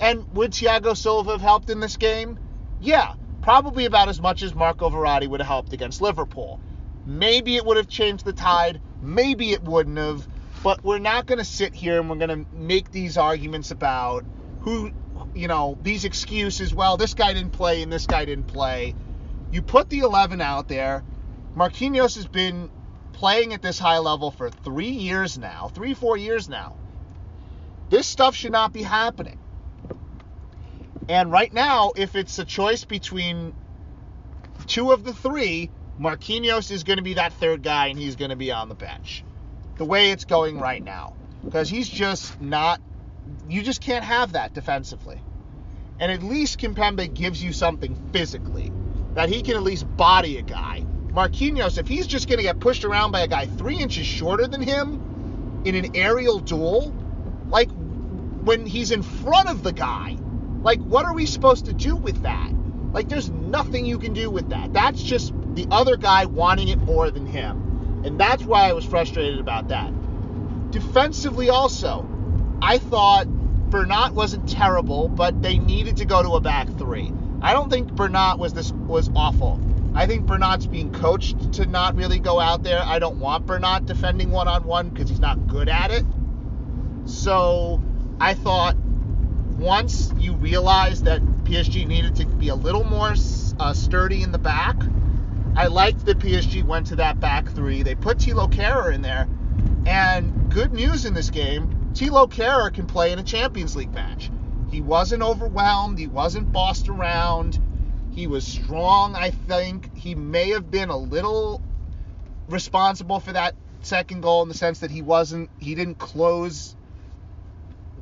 And 0.00 0.32
would 0.34 0.52
Thiago 0.52 0.96
Silva 0.96 1.32
have 1.32 1.40
helped 1.40 1.70
in 1.70 1.80
this 1.80 1.96
game? 1.96 2.38
Yeah, 2.80 3.14
probably 3.42 3.84
about 3.84 4.08
as 4.08 4.20
much 4.20 4.42
as 4.42 4.54
Marco 4.54 4.90
Verratti 4.90 5.26
would 5.26 5.40
have 5.40 5.48
helped 5.48 5.72
against 5.72 6.00
Liverpool. 6.00 6.60
Maybe 7.04 7.56
it 7.56 7.64
would 7.64 7.76
have 7.76 7.88
changed 7.88 8.24
the 8.24 8.32
tide, 8.32 8.80
maybe 9.00 9.52
it 9.52 9.62
wouldn't 9.62 9.98
have, 9.98 10.28
but 10.62 10.84
we're 10.84 10.98
not 10.98 11.26
going 11.26 11.38
to 11.38 11.44
sit 11.44 11.74
here 11.74 11.98
and 11.98 12.10
we're 12.10 12.16
going 12.16 12.44
to 12.44 12.54
make 12.54 12.92
these 12.92 13.16
arguments 13.16 13.70
about 13.70 14.24
who, 14.60 14.90
you 15.34 15.48
know, 15.48 15.78
these 15.82 16.04
excuses, 16.04 16.74
well, 16.74 16.96
this 16.96 17.14
guy 17.14 17.32
didn't 17.32 17.52
play 17.52 17.82
and 17.82 17.92
this 17.92 18.06
guy 18.06 18.24
didn't 18.24 18.46
play. 18.46 18.94
You 19.50 19.62
put 19.62 19.88
the 19.88 20.00
11 20.00 20.40
out 20.40 20.68
there. 20.68 21.02
Marquinhos 21.56 22.16
has 22.16 22.26
been 22.26 22.70
playing 23.14 23.54
at 23.54 23.62
this 23.62 23.78
high 23.78 23.98
level 23.98 24.30
for 24.30 24.50
three 24.50 24.90
years 24.90 25.38
now, 25.38 25.70
three, 25.74 25.94
four 25.94 26.16
years 26.16 26.48
now. 26.48 26.76
This 27.88 28.06
stuff 28.06 28.34
should 28.34 28.52
not 28.52 28.72
be 28.72 28.82
happening. 28.82 29.38
And 31.08 31.32
right 31.32 31.52
now, 31.52 31.92
if 31.96 32.14
it's 32.14 32.38
a 32.38 32.44
choice 32.44 32.84
between 32.84 33.54
two 34.66 34.92
of 34.92 35.04
the 35.04 35.14
three, 35.14 35.70
Marquinhos 35.98 36.70
is 36.70 36.84
going 36.84 36.98
to 36.98 37.02
be 37.02 37.14
that 37.14 37.32
third 37.32 37.62
guy 37.62 37.86
and 37.86 37.98
he's 37.98 38.16
going 38.16 38.30
to 38.30 38.36
be 38.36 38.52
on 38.52 38.68
the 38.68 38.74
bench. 38.74 39.24
The 39.78 39.86
way 39.86 40.10
it's 40.10 40.24
going 40.24 40.58
right 40.58 40.82
now. 40.82 41.14
Because 41.42 41.70
he's 41.70 41.88
just 41.88 42.40
not, 42.40 42.80
you 43.48 43.62
just 43.62 43.80
can't 43.80 44.04
have 44.04 44.32
that 44.32 44.52
defensively. 44.52 45.20
And 45.98 46.12
at 46.12 46.22
least 46.22 46.60
Kimpembe 46.60 47.12
gives 47.14 47.42
you 47.42 47.52
something 47.52 47.96
physically 48.12 48.70
that 49.14 49.30
he 49.30 49.42
can 49.42 49.56
at 49.56 49.62
least 49.62 49.84
body 49.96 50.36
a 50.36 50.42
guy. 50.42 50.84
Marquinhos, 51.08 51.78
if 51.78 51.88
he's 51.88 52.06
just 52.06 52.28
going 52.28 52.36
to 52.36 52.44
get 52.44 52.60
pushed 52.60 52.84
around 52.84 53.12
by 53.12 53.20
a 53.20 53.28
guy 53.28 53.46
three 53.46 53.78
inches 53.78 54.06
shorter 54.06 54.46
than 54.46 54.60
him 54.60 55.62
in 55.64 55.74
an 55.74 55.96
aerial 55.96 56.38
duel, 56.38 56.94
like 57.48 57.70
when 58.42 58.66
he's 58.66 58.90
in 58.90 59.02
front 59.02 59.48
of 59.48 59.62
the 59.62 59.72
guy, 59.72 60.16
like, 60.62 60.80
what 60.80 61.04
are 61.04 61.14
we 61.14 61.26
supposed 61.26 61.66
to 61.66 61.72
do 61.72 61.96
with 61.96 62.22
that? 62.22 62.50
Like, 62.92 63.08
there's 63.08 63.30
nothing 63.30 63.86
you 63.86 63.98
can 63.98 64.12
do 64.12 64.30
with 64.30 64.50
that. 64.50 64.72
That's 64.72 65.02
just 65.02 65.32
the 65.54 65.66
other 65.70 65.96
guy 65.96 66.24
wanting 66.24 66.68
it 66.68 66.78
more 66.78 67.10
than 67.10 67.26
him. 67.26 68.02
And 68.04 68.18
that's 68.18 68.44
why 68.44 68.68
I 68.68 68.72
was 68.72 68.84
frustrated 68.84 69.40
about 69.40 69.68
that. 69.68 69.92
Defensively, 70.70 71.50
also, 71.50 72.08
I 72.62 72.78
thought 72.78 73.26
Bernat 73.70 74.14
wasn't 74.14 74.48
terrible, 74.48 75.08
but 75.08 75.42
they 75.42 75.58
needed 75.58 75.98
to 75.98 76.04
go 76.04 76.22
to 76.22 76.30
a 76.30 76.40
back 76.40 76.68
three. 76.78 77.12
I 77.42 77.52
don't 77.52 77.70
think 77.70 77.92
Bernat 77.92 78.38
was 78.38 78.52
this 78.52 78.72
was 78.72 79.10
awful. 79.14 79.60
I 79.94 80.06
think 80.06 80.26
Bernat's 80.26 80.66
being 80.66 80.92
coached 80.92 81.54
to 81.54 81.66
not 81.66 81.96
really 81.96 82.18
go 82.18 82.40
out 82.40 82.62
there. 82.62 82.80
I 82.82 82.98
don't 82.98 83.18
want 83.18 83.46
Bernat 83.46 83.86
defending 83.86 84.30
one 84.30 84.48
on 84.48 84.64
one 84.64 84.88
because 84.88 85.08
he's 85.08 85.20
not 85.20 85.46
good 85.46 85.68
at 85.68 85.90
it. 85.90 86.04
So 87.04 87.82
I 88.20 88.34
thought 88.34 88.76
once 89.58 90.12
you 90.16 90.34
realized 90.34 91.04
that 91.04 91.20
PSG 91.44 91.86
needed 91.86 92.14
to 92.16 92.26
be 92.26 92.48
a 92.48 92.54
little 92.54 92.84
more 92.84 93.14
uh, 93.58 93.72
sturdy 93.72 94.22
in 94.22 94.30
the 94.30 94.38
back, 94.38 94.76
I 95.56 95.66
liked 95.66 96.06
that 96.06 96.20
PSG 96.20 96.62
went 96.62 96.86
to 96.88 96.96
that 96.96 97.18
back 97.18 97.48
three. 97.50 97.82
They 97.82 97.96
put 97.96 98.18
Thilo 98.18 98.50
Kehrer 98.50 98.94
in 98.94 99.02
there, 99.02 99.28
and 99.84 100.50
good 100.50 100.72
news 100.72 101.04
in 101.04 101.14
this 101.14 101.30
game, 101.30 101.90
Thilo 101.92 102.30
Kehrer 102.30 102.72
can 102.72 102.86
play 102.86 103.10
in 103.10 103.18
a 103.18 103.24
Champions 103.24 103.74
League 103.74 103.92
match. 103.92 104.30
He 104.70 104.80
wasn't 104.80 105.22
overwhelmed. 105.22 105.98
He 105.98 106.06
wasn't 106.06 106.52
bossed 106.52 106.88
around. 106.88 107.58
He 108.12 108.28
was 108.28 108.46
strong, 108.46 109.16
I 109.16 109.30
think. 109.30 109.96
He 109.96 110.14
may 110.14 110.50
have 110.50 110.70
been 110.70 110.90
a 110.90 110.96
little 110.96 111.60
responsible 112.48 113.18
for 113.18 113.32
that 113.32 113.56
second 113.80 114.20
goal 114.20 114.42
in 114.42 114.48
the 114.48 114.54
sense 114.54 114.80
that 114.80 114.90
he 114.90 115.02
wasn't, 115.02 115.50
he 115.58 115.74
didn't 115.74 115.98
close 115.98 116.76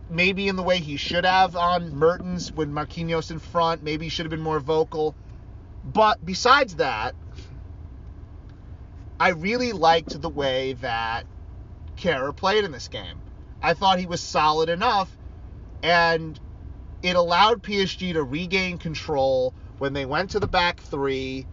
maybe 0.08 0.48
in 0.48 0.56
the 0.56 0.62
way 0.62 0.78
he 0.78 0.96
should 0.96 1.24
have 1.24 1.56
on 1.56 1.94
Mertens 1.94 2.52
with 2.52 2.70
Marquinhos 2.70 3.30
in 3.30 3.38
front. 3.38 3.82
Maybe 3.82 4.06
he 4.06 4.08
should 4.08 4.26
have 4.26 4.30
been 4.30 4.40
more 4.40 4.60
vocal. 4.60 5.14
But 5.84 6.24
besides 6.24 6.76
that, 6.76 7.14
I 9.18 9.30
really 9.30 9.72
liked 9.72 10.20
the 10.20 10.28
way 10.28 10.74
that 10.74 11.26
Kehrer 11.96 12.34
played 12.34 12.64
in 12.64 12.72
this 12.72 12.88
game. 12.88 13.20
I 13.62 13.74
thought 13.74 13.98
he 13.98 14.06
was 14.06 14.20
solid 14.20 14.68
enough, 14.68 15.16
and 15.82 16.38
it 17.02 17.16
allowed 17.16 17.62
PSG 17.62 18.12
to 18.12 18.22
regain 18.22 18.78
control 18.78 19.54
when 19.78 19.92
they 19.92 20.06
went 20.06 20.30
to 20.30 20.40
the 20.40 20.46
back 20.46 20.80
three 20.80 21.46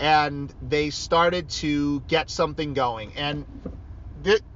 and 0.00 0.52
they 0.62 0.90
started 0.90 1.48
to 1.48 2.00
get 2.02 2.30
something 2.30 2.74
going. 2.74 3.12
And 3.16 3.44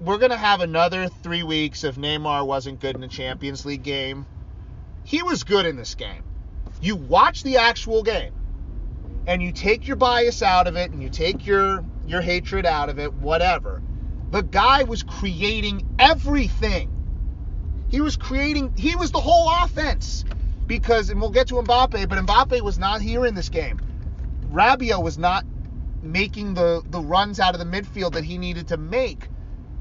we're 0.00 0.18
going 0.18 0.30
to 0.30 0.36
have 0.36 0.60
another 0.60 1.08
three 1.08 1.42
weeks 1.42 1.84
if 1.84 1.96
Neymar 1.96 2.46
wasn't 2.46 2.80
good 2.80 2.94
in 2.94 3.00
the 3.00 3.08
Champions 3.08 3.64
League 3.64 3.82
game. 3.82 4.26
He 5.04 5.22
was 5.22 5.44
good 5.44 5.66
in 5.66 5.76
this 5.76 5.94
game. 5.94 6.24
You 6.80 6.96
watch 6.96 7.42
the 7.42 7.58
actual 7.58 8.02
game 8.02 8.34
and 9.26 9.42
you 9.42 9.52
take 9.52 9.86
your 9.86 9.96
bias 9.96 10.42
out 10.42 10.66
of 10.66 10.76
it 10.76 10.90
and 10.90 11.02
you 11.02 11.08
take 11.08 11.46
your 11.46 11.84
your 12.06 12.20
hatred 12.20 12.66
out 12.66 12.88
of 12.88 12.98
it, 12.98 13.12
whatever. 13.14 13.80
The 14.30 14.42
guy 14.42 14.82
was 14.84 15.02
creating 15.02 15.86
everything. 15.98 16.90
He 17.88 18.00
was 18.00 18.16
creating 18.16 18.74
he 18.76 18.96
was 18.96 19.12
the 19.12 19.20
whole 19.20 19.50
offense. 19.64 20.24
Because 20.66 21.10
and 21.10 21.20
we'll 21.20 21.30
get 21.30 21.48
to 21.48 21.54
Mbappe, 21.54 22.08
but 22.08 22.18
Mbappe 22.18 22.60
was 22.62 22.78
not 22.78 23.00
here 23.00 23.26
in 23.26 23.34
this 23.34 23.48
game. 23.48 23.80
Rabiot 24.50 25.02
was 25.02 25.18
not 25.18 25.44
making 26.02 26.54
the 26.54 26.82
the 26.90 27.00
runs 27.00 27.38
out 27.38 27.54
of 27.54 27.58
the 27.58 27.66
midfield 27.66 28.12
that 28.14 28.24
he 28.24 28.38
needed 28.38 28.68
to 28.68 28.76
make. 28.76 29.28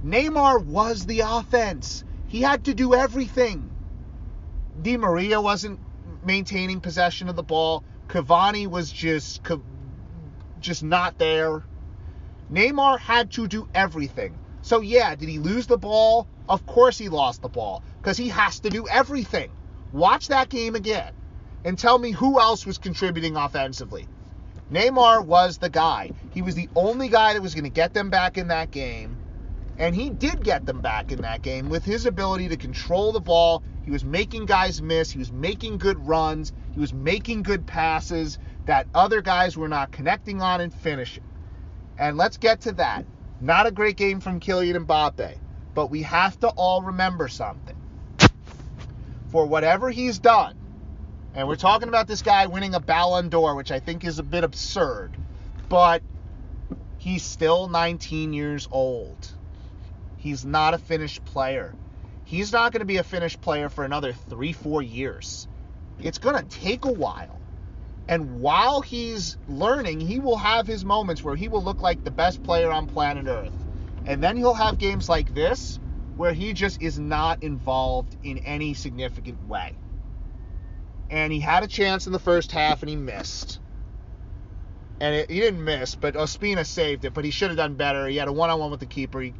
Neymar 0.05 0.65
was 0.65 1.05
the 1.05 1.19
offense. 1.19 2.03
He 2.27 2.41
had 2.41 2.65
to 2.65 2.73
do 2.73 2.95
everything. 2.95 3.69
Di 4.81 4.97
Maria 4.97 5.39
wasn't 5.39 5.79
maintaining 6.25 6.81
possession 6.81 7.29
of 7.29 7.35
the 7.35 7.43
ball. 7.43 7.83
Cavani 8.07 8.67
was 8.67 8.91
just 8.91 9.41
just 10.59 10.83
not 10.83 11.17
there. 11.17 11.63
Neymar 12.51 12.99
had 12.99 13.31
to 13.31 13.47
do 13.47 13.67
everything. 13.73 14.37
So 14.63 14.81
yeah, 14.81 15.15
did 15.15 15.29
he 15.29 15.39
lose 15.39 15.67
the 15.67 15.77
ball? 15.77 16.27
Of 16.49 16.65
course 16.65 16.97
he 16.97 17.09
lost 17.09 17.41
the 17.41 17.49
ball 17.49 17.83
because 18.01 18.17
he 18.17 18.29
has 18.29 18.59
to 18.61 18.69
do 18.69 18.87
everything. 18.87 19.51
Watch 19.91 20.27
that 20.29 20.49
game 20.49 20.75
again 20.75 21.13
and 21.63 21.77
tell 21.77 21.99
me 21.99 22.11
who 22.11 22.39
else 22.39 22.65
was 22.65 22.77
contributing 22.77 23.35
offensively. 23.35 24.07
Neymar 24.71 25.25
was 25.25 25.57
the 25.57 25.69
guy. 25.69 26.11
He 26.31 26.41
was 26.41 26.55
the 26.55 26.69
only 26.75 27.09
guy 27.09 27.33
that 27.33 27.41
was 27.41 27.53
going 27.53 27.65
to 27.65 27.69
get 27.69 27.93
them 27.93 28.09
back 28.09 28.37
in 28.37 28.47
that 28.47 28.71
game. 28.71 29.17
And 29.77 29.95
he 29.95 30.09
did 30.09 30.43
get 30.43 30.65
them 30.65 30.81
back 30.81 31.11
in 31.11 31.21
that 31.21 31.41
game 31.41 31.69
with 31.69 31.85
his 31.85 32.05
ability 32.05 32.49
to 32.49 32.57
control 32.57 33.11
the 33.11 33.21
ball. 33.21 33.63
He 33.83 33.91
was 33.91 34.05
making 34.05 34.45
guys 34.45 34.81
miss. 34.81 35.11
He 35.11 35.19
was 35.19 35.31
making 35.31 35.79
good 35.79 36.07
runs. 36.07 36.53
He 36.73 36.79
was 36.79 36.93
making 36.93 37.43
good 37.43 37.65
passes 37.65 38.39
that 38.65 38.87
other 38.93 39.21
guys 39.21 39.57
were 39.57 39.69
not 39.69 39.91
connecting 39.91 40.41
on 40.41 40.61
and 40.61 40.73
finishing. 40.73 41.23
And 41.97 42.17
let's 42.17 42.37
get 42.37 42.61
to 42.61 42.73
that. 42.73 43.05
Not 43.41 43.67
a 43.67 43.71
great 43.71 43.97
game 43.97 44.19
from 44.19 44.39
Kylian 44.39 44.85
Mbappe, 44.85 45.37
but 45.73 45.89
we 45.91 46.03
have 46.03 46.39
to 46.41 46.49
all 46.49 46.81
remember 46.83 47.27
something. 47.27 47.75
For 49.29 49.45
whatever 49.45 49.89
he's 49.89 50.19
done, 50.19 50.57
And 51.33 51.47
we're 51.47 51.55
talking 51.55 51.87
about 51.87 52.07
this 52.07 52.21
guy 52.21 52.47
winning 52.47 52.75
a 52.75 52.79
Ballon 52.79 53.29
d'Or, 53.29 53.55
which 53.55 53.71
I 53.71 53.79
think 53.79 54.03
is 54.03 54.19
a 54.19 54.23
bit 54.23 54.43
absurd. 54.43 55.15
But 55.69 56.03
he's 56.97 57.23
still 57.23 57.69
19 57.69 58.33
years 58.33 58.67
old. 58.71 59.29
He's 60.21 60.45
not 60.45 60.75
a 60.75 60.77
finished 60.77 61.25
player. 61.25 61.73
He's 62.25 62.53
not 62.53 62.71
going 62.71 62.81
to 62.81 62.85
be 62.85 62.97
a 62.97 63.03
finished 63.03 63.41
player 63.41 63.69
for 63.69 63.83
another 63.83 64.13
three, 64.13 64.53
four 64.53 64.83
years. 64.83 65.47
It's 65.99 66.19
going 66.19 66.35
to 66.35 66.59
take 66.59 66.85
a 66.85 66.91
while. 66.91 67.41
And 68.07 68.39
while 68.39 68.81
he's 68.81 69.37
learning, 69.47 69.99
he 69.99 70.19
will 70.19 70.37
have 70.37 70.67
his 70.67 70.85
moments 70.85 71.23
where 71.23 71.35
he 71.35 71.47
will 71.47 71.63
look 71.63 71.81
like 71.81 72.03
the 72.03 72.11
best 72.11 72.43
player 72.43 72.69
on 72.69 72.85
planet 72.85 73.25
Earth. 73.27 73.53
And 74.05 74.21
then 74.23 74.37
he'll 74.37 74.53
have 74.53 74.77
games 74.77 75.09
like 75.09 75.33
this 75.33 75.79
where 76.17 76.33
he 76.33 76.53
just 76.53 76.83
is 76.83 76.99
not 76.99 77.41
involved 77.41 78.15
in 78.23 78.37
any 78.39 78.75
significant 78.75 79.47
way. 79.47 79.73
And 81.09 81.33
he 81.33 81.39
had 81.39 81.63
a 81.63 81.67
chance 81.67 82.05
in 82.05 82.13
the 82.13 82.19
first 82.19 82.51
half 82.51 82.83
and 82.83 82.89
he 82.91 82.95
missed. 82.95 83.59
And 84.99 85.15
it, 85.15 85.31
he 85.31 85.39
didn't 85.39 85.63
miss, 85.63 85.95
but 85.95 86.13
Ospina 86.13 86.63
saved 86.63 87.05
it, 87.05 87.13
but 87.15 87.25
he 87.25 87.31
should 87.31 87.49
have 87.49 87.57
done 87.57 87.73
better. 87.73 88.05
He 88.07 88.17
had 88.17 88.27
a 88.27 88.31
one 88.31 88.51
on 88.51 88.59
one 88.59 88.69
with 88.69 88.81
the 88.81 88.85
keeper. 88.85 89.19
He, 89.21 89.33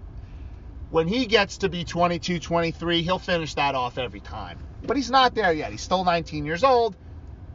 when 0.92 1.08
he 1.08 1.26
gets 1.26 1.58
to 1.60 1.70
be 1.70 1.86
22, 1.86 2.40
23, 2.40 3.02
he'll 3.02 3.18
finish 3.18 3.56
that 3.56 3.76
off 3.76 3.98
every 3.98 4.20
time. 4.20 4.60
But 4.84 4.98
he's 4.98 5.10
not 5.10 5.34
there 5.34 5.54
yet. 5.54 5.72
He's 5.72 5.82
still 5.82 6.04
19 6.04 6.46
years 6.46 6.64
old. 6.64 6.96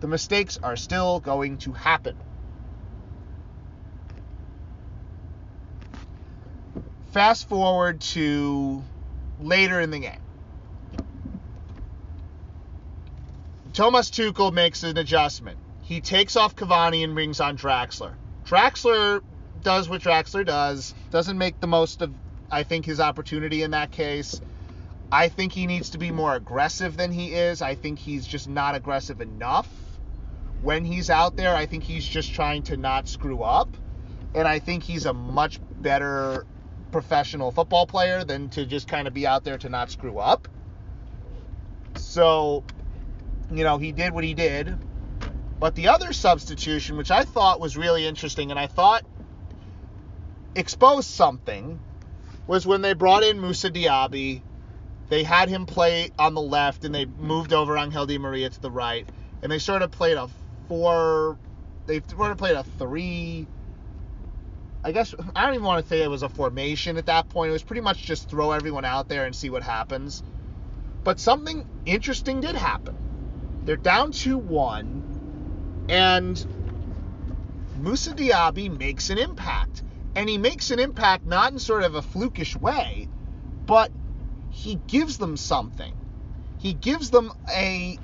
The 0.00 0.08
mistakes 0.08 0.58
are 0.62 0.76
still 0.76 1.20
going 1.20 1.58
to 1.58 1.72
happen. 1.72 2.16
Fast 7.12 7.48
forward 7.48 8.00
to 8.00 8.82
later 9.40 9.80
in 9.80 9.90
the 9.90 10.00
game. 10.00 10.20
Thomas 13.72 14.10
Tuchel 14.10 14.52
makes 14.52 14.82
an 14.82 14.96
adjustment. 14.96 15.58
He 15.82 16.00
takes 16.00 16.36
off 16.36 16.56
Cavani 16.56 17.04
and 17.04 17.14
brings 17.14 17.40
on 17.40 17.58
Draxler. 17.58 18.14
Draxler 18.46 19.22
does 19.62 19.88
what 19.88 20.00
Draxler 20.00 20.46
does, 20.46 20.94
doesn't 21.10 21.36
make 21.36 21.60
the 21.60 21.66
most 21.66 22.00
of, 22.00 22.12
I 22.50 22.62
think, 22.62 22.84
his 22.84 23.00
opportunity 23.00 23.62
in 23.62 23.72
that 23.72 23.90
case. 23.90 24.40
I 25.10 25.28
think 25.28 25.52
he 25.52 25.66
needs 25.66 25.90
to 25.90 25.98
be 25.98 26.10
more 26.10 26.34
aggressive 26.34 26.96
than 26.96 27.12
he 27.12 27.32
is. 27.32 27.62
I 27.62 27.74
think 27.74 27.98
he's 27.98 28.26
just 28.26 28.48
not 28.48 28.74
aggressive 28.74 29.20
enough 29.20 29.68
when 30.62 30.84
he's 30.84 31.10
out 31.10 31.36
there. 31.36 31.54
I 31.54 31.66
think 31.66 31.84
he's 31.84 32.04
just 32.04 32.34
trying 32.34 32.64
to 32.64 32.76
not 32.76 33.08
screw 33.08 33.42
up. 33.42 33.76
And 34.34 34.46
I 34.46 34.58
think 34.58 34.82
he's 34.82 35.06
a 35.06 35.12
much 35.12 35.60
better 35.80 36.46
professional 36.90 37.50
football 37.50 37.86
player 37.86 38.24
than 38.24 38.48
to 38.50 38.66
just 38.66 38.88
kind 38.88 39.06
of 39.06 39.14
be 39.14 39.26
out 39.26 39.44
there 39.44 39.58
to 39.58 39.68
not 39.68 39.90
screw 39.90 40.18
up. 40.18 40.48
So, 41.94 42.64
you 43.50 43.64
know, 43.64 43.78
he 43.78 43.92
did 43.92 44.12
what 44.12 44.24
he 44.24 44.34
did. 44.34 44.76
But 45.58 45.74
the 45.74 45.88
other 45.88 46.12
substitution, 46.12 46.96
which 46.96 47.10
I 47.10 47.24
thought 47.24 47.60
was 47.60 47.76
really 47.76 48.06
interesting 48.06 48.50
and 48.50 48.60
I 48.60 48.66
thought 48.66 49.04
exposed 50.54 51.08
something, 51.08 51.80
was 52.46 52.66
when 52.66 52.82
they 52.82 52.92
brought 52.92 53.22
in 53.22 53.40
Moussa 53.40 53.70
Diaby. 53.70 54.42
They 55.08 55.22
had 55.22 55.48
him 55.48 55.66
play 55.66 56.10
on 56.18 56.34
the 56.34 56.40
left 56.40 56.84
and 56.84 56.94
they 56.94 57.04
moved 57.04 57.52
over 57.52 57.76
Angel 57.76 58.06
Di 58.06 58.18
Maria 58.18 58.50
to 58.50 58.60
the 58.60 58.70
right. 58.70 59.08
And 59.42 59.52
they 59.52 59.58
sort 59.58 59.82
of 59.82 59.90
played 59.90 60.16
a 60.16 60.28
four, 60.68 61.38
they 61.86 62.00
sort 62.08 62.32
of 62.32 62.38
played 62.38 62.56
a 62.56 62.64
three. 62.78 63.46
I 64.82 64.92
guess 64.92 65.14
I 65.34 65.46
don't 65.46 65.54
even 65.54 65.66
want 65.66 65.84
to 65.84 65.88
say 65.88 66.02
it 66.02 66.10
was 66.10 66.22
a 66.22 66.28
formation 66.28 66.96
at 66.96 67.06
that 67.06 67.28
point. 67.28 67.50
It 67.50 67.52
was 67.52 67.62
pretty 67.62 67.82
much 67.82 68.04
just 68.04 68.28
throw 68.28 68.52
everyone 68.52 68.84
out 68.84 69.08
there 69.08 69.24
and 69.26 69.34
see 69.34 69.50
what 69.50 69.62
happens. 69.62 70.22
But 71.04 71.20
something 71.20 71.66
interesting 71.84 72.40
did 72.40 72.56
happen. 72.56 72.96
They're 73.64 73.76
down 73.76 74.12
2 74.12 74.38
1, 74.38 75.86
and 75.88 76.46
Moussa 77.80 78.12
Diaby 78.12 78.76
makes 78.76 79.10
an 79.10 79.18
impact. 79.18 79.82
And 80.16 80.28
he 80.28 80.38
makes 80.38 80.72
an 80.72 80.80
impact 80.80 81.26
not 81.26 81.52
in 81.52 81.60
sort 81.60 81.84
of 81.84 81.94
a 81.94 82.02
flukish 82.02 82.56
way, 82.56 83.08
but 83.66 83.92
he 84.50 84.76
gives 84.88 85.18
them 85.18 85.36
something. 85.36 85.94
He 86.58 86.72
gives 86.72 87.10
them 87.10 87.32
a 87.54 87.98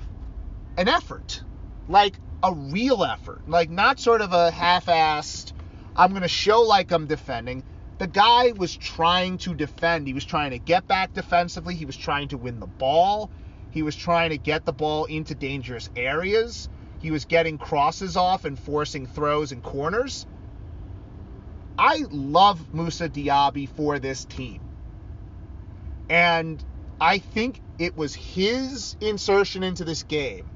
an 0.77 0.89
effort. 0.89 1.43
Like 1.89 2.19
a 2.43 2.53
real 2.55 3.05
effort. 3.05 3.49
Like 3.49 3.71
not 3.71 3.99
sort 3.99 4.21
of 4.21 4.33
a 4.33 4.53
half-assed 4.53 5.53
I'm 5.95 6.11
going 6.11 6.23
to 6.23 6.29
show 6.29 6.63
like 6.63 6.91
I'm 6.91 7.07
defending. 7.07 7.65
The 7.99 8.07
guy 8.07 8.53
was 8.53 8.75
trying 8.75 9.39
to 9.39 9.55
defend. 9.55 10.07
He 10.07 10.15
was 10.15 10.25
trying 10.25 10.53
to 10.53 10.59
get 10.59 10.89
back 10.89 11.13
defensively. 11.13 11.75
He 11.75 11.85
was 11.85 11.97
trying 11.97 12.29
to 12.29 12.39
win 12.39 12.61
the 12.61 12.67
ball. 12.67 13.31
He 13.71 13.83
was 13.83 13.95
trying 13.95 14.31
to 14.31 14.39
get 14.39 14.65
the 14.65 14.73
ball 14.73 15.05
into 15.05 15.35
dangerous 15.35 15.91
areas. 15.95 16.69
He 17.01 17.11
was 17.11 17.27
getting 17.27 17.59
crosses 17.59 18.17
off 18.17 18.45
and 18.47 18.59
forcing 18.59 19.07
throws 19.07 19.53
and 19.53 19.63
corners. 19.63 20.27
I 21.79 22.05
love 22.11 22.73
Moussa 22.75 23.09
Diaby 23.09 23.69
for 23.69 23.99
this 23.99 24.25
team. 24.25 24.61
And 26.09 26.63
I 27.01 27.19
think 27.19 27.61
it 27.79 27.97
was 27.97 28.15
his 28.15 28.97
insertion 29.01 29.63
into 29.63 29.85
this 29.85 30.03
game 30.03 30.47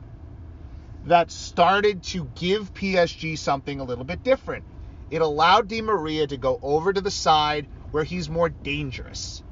that 1.07 1.31
started 1.31 2.03
to 2.03 2.31
give 2.35 2.75
PSG 2.75 3.39
something 3.39 3.81
a 3.81 3.85
little 3.85 4.05
bit 4.05 4.23
different. 4.23 4.65
It 5.11 5.23
allowed 5.23 5.69
Di 5.69 5.83
Maria 5.83 6.27
to 6.27 6.37
go 6.37 6.59
over 6.63 6.93
to 6.93 7.01
the 7.01 7.11
side 7.11 7.67
where 7.93 8.05
he's 8.05 8.29
more 8.29 8.49
dangerous. 8.49 9.43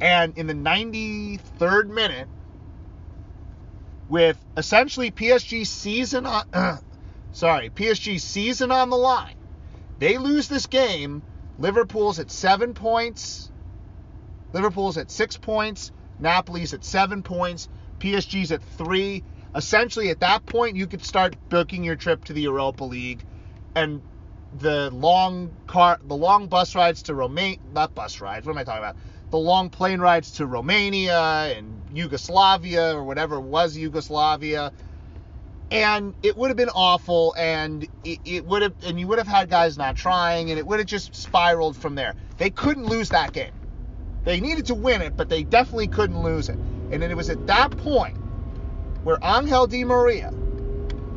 And 0.00 0.36
in 0.36 0.48
the 0.48 0.54
93rd 0.54 1.88
minute, 1.88 2.28
with 4.08 4.36
essentially 4.56 5.10
PSG 5.10 5.66
season 5.66 6.26
on, 6.26 6.44
sorry, 7.32 7.70
PSG 7.70 8.20
season 8.20 8.72
on 8.72 8.90
the 8.90 8.96
line, 8.96 9.36
they 10.02 10.18
lose 10.18 10.48
this 10.48 10.66
game. 10.66 11.22
Liverpool's 11.60 12.18
at 12.18 12.28
seven 12.28 12.74
points. 12.74 13.52
Liverpool's 14.52 14.98
at 14.98 15.12
six 15.12 15.36
points. 15.36 15.92
Napoli's 16.18 16.74
at 16.74 16.84
seven 16.84 17.22
points. 17.22 17.68
PSG's 18.00 18.50
at 18.50 18.64
three. 18.76 19.22
Essentially, 19.54 20.10
at 20.10 20.18
that 20.18 20.44
point, 20.44 20.74
you 20.74 20.88
could 20.88 21.04
start 21.04 21.36
booking 21.48 21.84
your 21.84 21.94
trip 21.94 22.24
to 22.24 22.32
the 22.32 22.40
Europa 22.40 22.82
League, 22.82 23.24
and 23.76 24.02
the 24.58 24.90
long 24.90 25.54
car, 25.68 26.00
the 26.02 26.16
long 26.16 26.48
bus 26.48 26.74
rides 26.74 27.04
to 27.04 27.14
Romania, 27.14 27.58
not 27.72 27.94
bus 27.94 28.20
rides. 28.20 28.44
What 28.44 28.54
am 28.54 28.58
I 28.58 28.64
talking 28.64 28.82
about? 28.82 28.96
The 29.30 29.38
long 29.38 29.70
plane 29.70 30.00
rides 30.00 30.32
to 30.32 30.46
Romania 30.46 31.20
and 31.56 31.80
Yugoslavia 31.94 32.92
or 32.92 33.04
whatever 33.04 33.40
was 33.40 33.76
Yugoslavia, 33.76 34.72
and 35.70 36.14
it 36.22 36.36
would 36.36 36.48
have 36.48 36.56
been 36.56 36.70
awful, 36.70 37.34
and 37.38 37.84
it, 38.04 38.18
it 38.24 38.44
would 38.44 38.62
have, 38.62 38.74
and 38.84 39.00
you 39.00 39.06
would 39.08 39.18
have 39.18 39.26
had 39.26 39.48
guys 39.48 39.78
not 39.78 39.96
trying, 39.96 40.50
and 40.50 40.58
it 40.58 40.66
would 40.66 40.80
have 40.80 40.86
just 40.86 41.14
spiraled 41.14 41.76
from 41.76 41.94
there. 41.94 42.14
They 42.36 42.50
couldn't 42.50 42.86
lose 42.86 43.10
that 43.10 43.32
game. 43.32 43.52
They 44.24 44.40
needed 44.40 44.66
to 44.66 44.74
win 44.74 45.02
it, 45.02 45.16
but 45.16 45.28
they 45.28 45.42
definitely 45.42 45.88
couldn't 45.88 46.22
lose 46.22 46.48
it. 46.48 46.56
And 46.56 47.02
then 47.02 47.10
it 47.10 47.16
was 47.16 47.30
at 47.30 47.46
that 47.46 47.76
point 47.78 48.16
where 49.02 49.18
Angel 49.22 49.66
Di 49.66 49.84
Maria, 49.84 50.32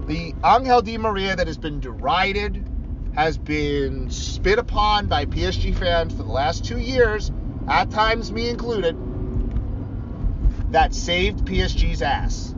the 0.07 0.33
Angel 0.43 0.81
Di 0.81 0.97
Maria 0.97 1.35
that 1.35 1.47
has 1.47 1.57
been 1.57 1.79
derided, 1.79 2.65
has 3.15 3.37
been 3.37 4.09
spit 4.09 4.57
upon 4.57 5.07
by 5.07 5.25
PSG 5.25 5.75
fans 5.75 6.13
for 6.13 6.23
the 6.23 6.31
last 6.31 6.65
two 6.65 6.79
years, 6.79 7.31
at 7.67 7.91
times 7.91 8.31
me 8.31 8.49
included, 8.49 8.97
that 10.71 10.93
saved 10.93 11.45
PSG's 11.45 12.01
ass. 12.01 12.54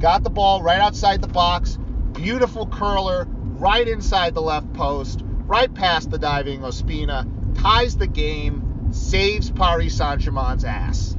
Got 0.00 0.22
the 0.24 0.30
ball 0.30 0.62
right 0.62 0.80
outside 0.80 1.20
the 1.20 1.28
box, 1.28 1.78
beautiful 2.14 2.66
curler, 2.66 3.26
right 3.28 3.86
inside 3.86 4.34
the 4.34 4.40
left 4.40 4.72
post, 4.72 5.20
right 5.44 5.72
past 5.72 6.10
the 6.10 6.16
diving 6.18 6.62
Ospina, 6.62 7.28
ties 7.60 7.98
the 7.98 8.06
game, 8.06 8.88
saves 8.92 9.50
Paris 9.50 9.98
Saint 9.98 10.22
Germain's 10.22 10.64
ass, 10.64 11.12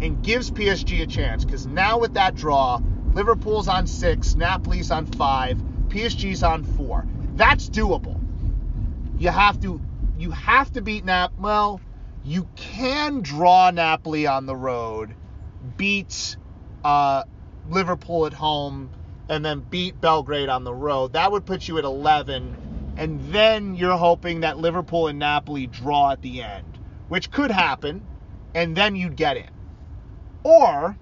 and 0.00 0.24
gives 0.24 0.50
PSG 0.50 1.02
a 1.02 1.06
chance. 1.06 1.44
Because 1.44 1.68
now 1.68 2.00
with 2.00 2.14
that 2.14 2.34
draw, 2.34 2.80
Liverpool's 3.14 3.68
on 3.68 3.86
six, 3.86 4.34
Napoli's 4.34 4.90
on 4.90 5.06
five, 5.06 5.58
PSG's 5.86 6.42
on 6.42 6.64
four. 6.64 7.06
That's 7.36 7.70
doable. 7.70 8.18
You 9.20 9.28
have 9.28 9.60
to 9.60 9.80
you 10.18 10.32
have 10.32 10.72
to 10.72 10.82
beat 10.82 11.04
Nap. 11.04 11.30
Well, 11.38 11.80
you 12.24 12.48
can 12.56 13.20
draw 13.20 13.70
Napoli 13.70 14.26
on 14.26 14.46
the 14.46 14.56
road, 14.56 15.14
beat 15.76 16.36
uh, 16.84 17.22
Liverpool 17.70 18.26
at 18.26 18.32
home, 18.32 18.90
and 19.28 19.44
then 19.44 19.60
beat 19.60 20.00
Belgrade 20.00 20.48
on 20.48 20.64
the 20.64 20.74
road. 20.74 21.12
That 21.12 21.30
would 21.32 21.46
put 21.46 21.68
you 21.68 21.78
at 21.78 21.84
11, 21.84 22.94
and 22.96 23.20
then 23.32 23.74
you're 23.74 23.96
hoping 23.96 24.40
that 24.40 24.58
Liverpool 24.58 25.06
and 25.06 25.18
Napoli 25.18 25.66
draw 25.66 26.10
at 26.12 26.22
the 26.22 26.42
end, 26.42 26.78
which 27.08 27.30
could 27.30 27.50
happen, 27.50 28.04
and 28.54 28.76
then 28.76 28.96
you'd 28.96 29.16
get 29.16 29.36
in. 29.36 29.50
Or 30.42 30.96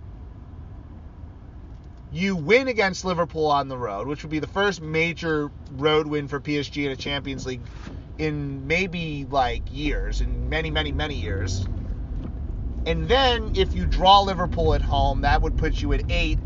you 2.12 2.36
win 2.36 2.68
against 2.68 3.04
Liverpool 3.04 3.46
on 3.46 3.68
the 3.68 3.76
road, 3.76 4.06
which 4.06 4.22
would 4.22 4.30
be 4.30 4.38
the 4.38 4.46
first 4.46 4.80
major 4.80 5.50
road 5.72 6.06
win 6.06 6.28
for 6.28 6.40
PSG 6.40 6.84
in 6.86 6.92
a 6.92 6.96
Champions 6.96 7.46
League 7.46 7.60
in 8.18 8.66
maybe 8.66 9.26
like 9.30 9.62
years, 9.70 10.20
in 10.20 10.48
many, 10.48 10.70
many, 10.70 10.92
many 10.92 11.14
years. 11.14 11.66
And 12.86 13.08
then 13.08 13.52
if 13.54 13.74
you 13.74 13.86
draw 13.86 14.20
Liverpool 14.20 14.74
at 14.74 14.82
home, 14.82 15.20
that 15.22 15.42
would 15.42 15.56
put 15.56 15.80
you 15.80 15.92
at 15.92 16.10
eight. 16.10 16.38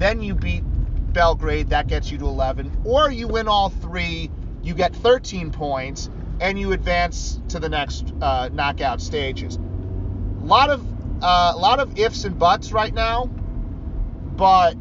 Then 0.00 0.22
you 0.22 0.34
beat 0.34 0.64
Belgrade, 1.12 1.68
that 1.68 1.86
gets 1.86 2.10
you 2.10 2.16
to 2.18 2.26
11. 2.26 2.84
Or 2.84 3.10
you 3.10 3.28
win 3.28 3.48
all 3.48 3.68
three, 3.68 4.30
you 4.62 4.72
get 4.72 4.96
13 4.96 5.50
points, 5.50 6.08
and 6.40 6.58
you 6.58 6.72
advance 6.72 7.38
to 7.48 7.58
the 7.58 7.68
next 7.68 8.10
uh, 8.22 8.48
knockout 8.50 9.02
stages. 9.02 9.56
A 9.56 10.46
lot 10.46 10.70
of 10.70 10.82
uh, 11.22 11.52
a 11.54 11.58
lot 11.58 11.80
of 11.80 11.98
ifs 11.98 12.24
and 12.24 12.38
buts 12.38 12.72
right 12.72 12.94
now, 12.94 13.26
but 13.26 14.74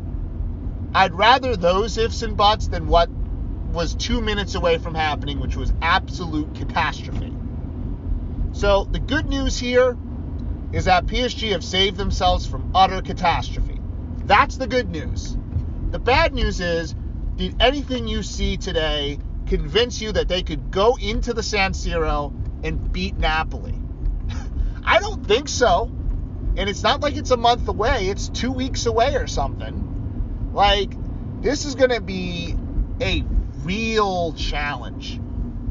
I'd 0.95 1.13
rather 1.13 1.58
those 1.58 1.97
ifs 1.97 2.21
and 2.21 2.38
buts 2.38 2.69
than 2.69 2.88
what 2.88 3.10
was 3.73 3.95
two 3.95 4.21
minutes 4.21 4.55
away 4.55 4.77
from 4.77 4.95
happening, 4.95 5.41
which 5.41 5.58
was 5.58 5.73
absolute 5.82 6.55
catastrophe. 6.55 7.34
So 8.53 8.88
the 8.89 8.99
good 8.99 9.25
news 9.25 9.60
here 9.60 9.97
is 10.71 10.86
that 10.86 11.08
PSG 11.08 11.51
have 11.51 11.63
saved 11.63 11.97
themselves 11.97 12.47
from 12.47 12.71
utter 12.73 13.01
catastrophe. 13.01 13.68
That's 14.29 14.57
the 14.57 14.67
good 14.67 14.91
news. 14.91 15.35
The 15.89 15.97
bad 15.97 16.35
news 16.35 16.61
is, 16.61 16.93
did 17.35 17.55
anything 17.59 18.07
you 18.07 18.21
see 18.21 18.57
today 18.57 19.17
convince 19.47 20.01
you 20.01 20.11
that 20.11 20.27
they 20.27 20.43
could 20.43 20.69
go 20.69 20.99
into 21.01 21.33
the 21.33 21.41
San 21.41 21.73
Siro 21.73 22.31
and 22.63 22.91
beat 22.91 23.17
Napoli? 23.17 23.73
I 24.85 24.99
don't 24.99 25.25
think 25.25 25.49
so. 25.49 25.89
And 26.57 26.69
it's 26.69 26.83
not 26.83 27.01
like 27.01 27.17
it's 27.17 27.31
a 27.31 27.37
month 27.37 27.67
away, 27.67 28.09
it's 28.09 28.29
two 28.29 28.51
weeks 28.51 28.85
away 28.85 29.15
or 29.15 29.25
something. 29.25 30.51
Like, 30.53 30.93
this 31.41 31.65
is 31.65 31.73
going 31.73 31.89
to 31.89 32.01
be 32.01 32.55
a 33.01 33.23
real 33.63 34.33
challenge. 34.33 35.19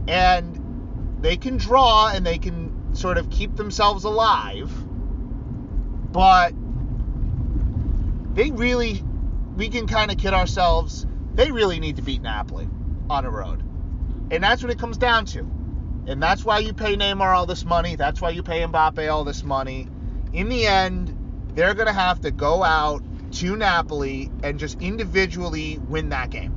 And 0.09 1.21
they 1.21 1.37
can 1.37 1.59
draw 1.59 2.09
and 2.09 2.27
they 2.27 2.39
can 2.39 2.97
sort 2.97 3.19
of 3.19 3.31
keep 3.31 3.55
themselves 3.55 4.03
alive. 4.03 4.73
But 6.11 6.55
they 8.35 8.51
really, 8.51 9.03
we 9.57 9.69
can 9.69 9.87
kind 9.87 10.11
of 10.11 10.19
kid 10.19 10.35
ourselves, 10.35 11.07
they 11.35 11.51
really 11.51 11.81
need 11.81 11.97
to 11.97 12.03
beat 12.03 12.23
Napoli 12.23 12.69
on 13.09 13.25
a 13.25 13.31
road. 13.31 13.63
And 14.31 14.43
that's 14.43 14.63
what 14.63 14.71
it 14.71 14.79
comes 14.79 14.99
down 14.99 15.25
to. 15.27 15.41
And 16.07 16.23
that's 16.23 16.45
why 16.45 16.61
you 16.61 16.73
pay 16.73 16.97
Neymar 16.97 17.37
all 17.37 17.47
this 17.47 17.65
money. 17.65 17.97
That's 17.97 18.21
why 18.21 18.31
you 18.31 18.43
pay 18.43 18.63
Mbappe 18.63 19.11
all 19.13 19.25
this 19.25 19.43
money. 19.43 19.89
In 20.33 20.49
the 20.49 20.67
end, 20.67 21.15
they're 21.55 21.75
going 21.75 21.87
to 21.87 21.93
have 21.93 22.21
to 22.23 22.31
go 22.31 22.63
out 22.63 23.03
to 23.33 23.57
Napoli 23.57 24.31
and 24.43 24.59
just 24.59 24.81
individually 24.81 25.79
win 25.89 26.11
that 26.11 26.31
game. 26.31 26.55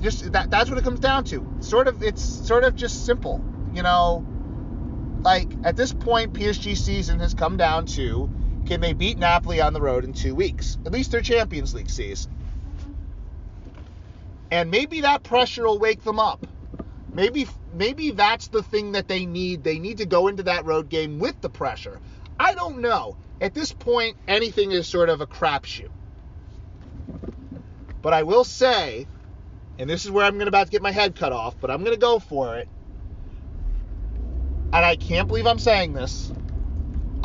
Just 0.00 0.32
that 0.32 0.50
that's 0.50 0.68
what 0.68 0.78
it 0.78 0.84
comes 0.84 1.00
down 1.00 1.24
to. 1.24 1.46
Sort 1.60 1.88
of 1.88 2.02
it's 2.02 2.22
sort 2.22 2.64
of 2.64 2.74
just 2.74 3.06
simple, 3.06 3.42
you 3.72 3.82
know. 3.82 4.26
Like 5.22 5.48
at 5.64 5.76
this 5.76 5.92
point 5.92 6.32
PSG 6.32 6.76
season 6.76 7.20
has 7.20 7.34
come 7.34 7.56
down 7.56 7.86
to 7.86 8.28
can 8.66 8.80
they 8.80 8.92
beat 8.92 9.18
Napoli 9.18 9.60
on 9.60 9.72
the 9.72 9.80
road 9.80 10.04
in 10.04 10.12
2 10.12 10.34
weeks? 10.34 10.78
At 10.84 10.92
least 10.92 11.12
their 11.12 11.22
Champions 11.22 11.74
League 11.74 11.90
season. 11.90 12.32
And 14.50 14.70
maybe 14.70 15.02
that 15.02 15.22
pressure 15.22 15.64
will 15.64 15.78
wake 15.78 16.02
them 16.04 16.20
up. 16.20 16.46
Maybe 17.12 17.48
maybe 17.72 18.10
that's 18.10 18.48
the 18.48 18.62
thing 18.62 18.92
that 18.92 19.08
they 19.08 19.26
need. 19.26 19.64
They 19.64 19.78
need 19.78 19.98
to 19.98 20.06
go 20.06 20.28
into 20.28 20.44
that 20.44 20.64
road 20.64 20.88
game 20.88 21.18
with 21.18 21.40
the 21.40 21.48
pressure. 21.48 22.00
I 22.38 22.54
don't 22.54 22.80
know. 22.80 23.16
At 23.40 23.54
this 23.54 23.72
point, 23.72 24.16
anything 24.28 24.70
is 24.70 24.86
sort 24.86 25.08
of 25.08 25.20
a 25.20 25.26
crapshoot. 25.26 25.90
But 28.02 28.12
I 28.12 28.22
will 28.22 28.44
say, 28.44 29.06
and 29.78 29.90
this 29.90 30.04
is 30.04 30.10
where 30.10 30.24
I'm 30.24 30.40
about 30.40 30.66
to 30.66 30.70
get 30.70 30.82
my 30.82 30.92
head 30.92 31.16
cut 31.16 31.32
off, 31.32 31.58
but 31.60 31.70
I'm 31.70 31.80
going 31.80 31.94
to 31.94 32.00
go 32.00 32.18
for 32.18 32.56
it. 32.56 32.68
And 34.72 34.84
I 34.84 34.96
can't 34.96 35.28
believe 35.28 35.46
I'm 35.46 35.58
saying 35.58 35.92
this. 35.92 36.32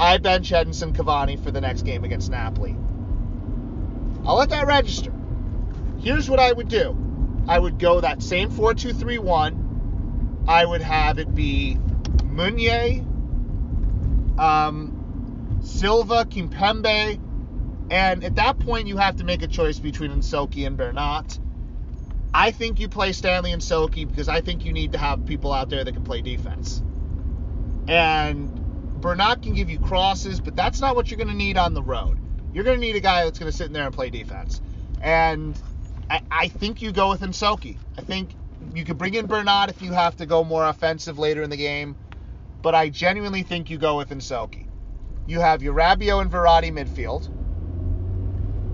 I 0.02 0.18
bench 0.18 0.50
Edinson 0.50 0.94
Cavani 0.94 1.42
for 1.42 1.52
the 1.52 1.62
next 1.62 1.84
game 1.84 2.04
against 2.04 2.32
Napoli. 2.32 2.76
I'll 4.26 4.36
let 4.36 4.50
that 4.50 4.66
register. 4.66 5.14
Here's 6.00 6.28
what 6.28 6.40
I 6.40 6.52
would 6.52 6.70
do. 6.70 6.98
I 7.48 7.60
would 7.60 7.78
go 7.78 8.02
that 8.02 8.24
same 8.24 8.50
4-2-3-1. 8.50 10.48
I 10.48 10.66
would 10.66 10.82
have 10.82 11.20
it 11.20 11.36
be 11.36 11.78
Meunier, 12.26 13.06
um, 14.40 15.60
Silva, 15.64 16.26
Kimpembe, 16.26 17.22
and 17.92 18.24
at 18.24 18.34
that 18.38 18.58
point 18.58 18.88
you 18.88 18.98
have 18.98 19.18
to 19.18 19.24
make 19.24 19.44
a 19.44 19.48
choice 19.48 19.78
between 19.78 20.10
Nsoki 20.10 20.66
and 20.66 20.78
Bernat. 20.78 21.38
I 22.34 22.50
think 22.50 22.80
you 22.80 22.90
play 22.90 23.12
Stanley 23.12 23.52
Nsoki 23.52 24.08
because 24.08 24.28
I 24.28 24.42
think 24.42 24.66
you 24.66 24.74
need 24.74 24.94
to 24.94 24.98
have 24.98 25.28
people 25.28 25.54
out 25.54 25.70
there 25.70 25.84
that 25.84 25.94
can 25.94 26.04
play 26.04 26.24
defense. 26.24 26.82
And 27.88 28.61
Bernat 29.02 29.42
can 29.42 29.54
give 29.54 29.70
you 29.70 29.80
crosses, 29.80 30.40
but 30.40 30.56
that's 30.56 30.80
not 30.80 30.96
what 30.96 31.10
you're 31.10 31.18
going 31.18 31.28
to 31.28 31.34
need 31.34 31.58
on 31.58 31.74
the 31.74 31.82
road. 31.82 32.18
You're 32.54 32.64
going 32.64 32.80
to 32.80 32.86
need 32.86 32.96
a 32.96 33.02
guy 33.02 33.24
that's 33.24 33.40
going 33.40 33.52
to 33.52 33.58
sit 33.58 33.68
in 33.68 33.74
there 33.74 33.86
and 33.86 33.94
play 33.94 34.10
defense. 34.10 34.62
And 35.02 35.60
I, 36.10 36.22
I 36.30 36.48
think 36.48 36.82
you 36.82 36.92
go 36.92 37.10
with 37.10 37.22
Nsoki. 37.22 37.78
I 37.98 38.02
think 38.02 38.36
you 38.76 38.86
could 38.86 38.98
bring 38.98 39.14
in 39.16 39.26
Bernat 39.26 39.70
if 39.70 39.82
you 39.82 39.92
have 39.92 40.18
to 40.18 40.26
go 40.26 40.44
more 40.44 40.66
offensive 40.66 41.18
later 41.18 41.42
in 41.42 41.50
the 41.50 41.58
game, 41.58 41.96
but 42.62 42.76
I 42.76 42.90
genuinely 42.90 43.44
think 43.44 43.70
you 43.70 43.78
go 43.78 43.98
with 43.98 44.10
Nsoki. 44.10 44.68
You 45.28 45.40
have 45.40 45.62
Urabio 45.62 46.20
and 46.20 46.32
Verratti 46.32 46.72
midfield. 46.72 47.30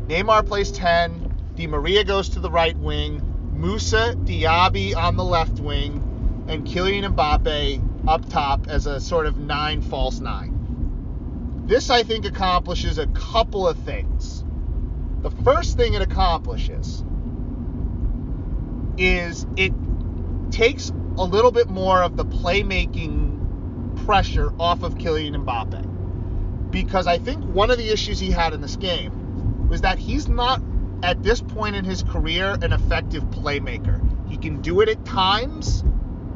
Neymar 0.08 0.46
plays 0.48 0.72
10. 0.72 1.54
Di 1.56 1.68
Maria 1.68 2.04
goes 2.04 2.30
to 2.30 2.40
the 2.40 2.50
right 2.50 2.78
wing. 2.78 3.22
Moussa 3.54 4.16
Diaby 4.16 4.96
on 4.96 5.18
the 5.18 5.24
left 5.24 5.60
wing. 5.60 6.46
And 6.48 6.66
Kylian 6.66 7.14
Mbappe 7.14 7.97
up 8.08 8.30
top 8.30 8.68
as 8.68 8.86
a 8.86 9.00
sort 9.00 9.26
of 9.26 9.38
nine 9.38 9.82
false 9.82 10.20
nine. 10.20 11.66
This, 11.66 11.90
I 11.90 12.04
think, 12.04 12.26
accomplishes 12.26 12.98
a 12.98 13.08
couple 13.08 13.68
of 13.68 13.78
things. 13.80 14.46
The 15.22 15.32
first 15.44 15.76
thing 15.76 15.94
it 15.94 16.02
accomplishes 16.02 17.04
is 18.98 19.46
it 19.58 19.74
takes 20.52 20.90
a 21.18 21.24
little 21.24 21.52
bit 21.52 21.68
more 21.68 22.02
of 22.02 22.16
the 22.16 22.26
playmaking 22.26 24.06
pressure 24.06 24.54
off 24.60 24.84
of 24.84 24.96
Kylian 24.96 25.36
Mbappe. 25.44 26.72
Because 26.72 27.08
I 27.08 27.18
think 27.18 27.44
one 27.44 27.72
of 27.72 27.78
the 27.78 27.92
issues 27.92 28.20
he 28.20 28.32
had 28.32 28.54
in 28.54 28.62
this 28.62 28.78
game 28.78 29.68
was 29.68 29.82
that 29.82 29.98
he's 30.00 30.28
not, 30.28 30.62
at 31.04 31.22
this 31.24 31.42
point 31.42 31.76
in 31.76 31.84
his 31.84 32.04
career, 32.04 32.58
an 32.62 32.72
effective 32.72 33.24
playmaker. 33.26 34.02
He 34.30 34.38
can 34.38 34.62
do 34.62 34.82
it 34.82 34.90
at 34.90 35.04
times, 35.06 35.77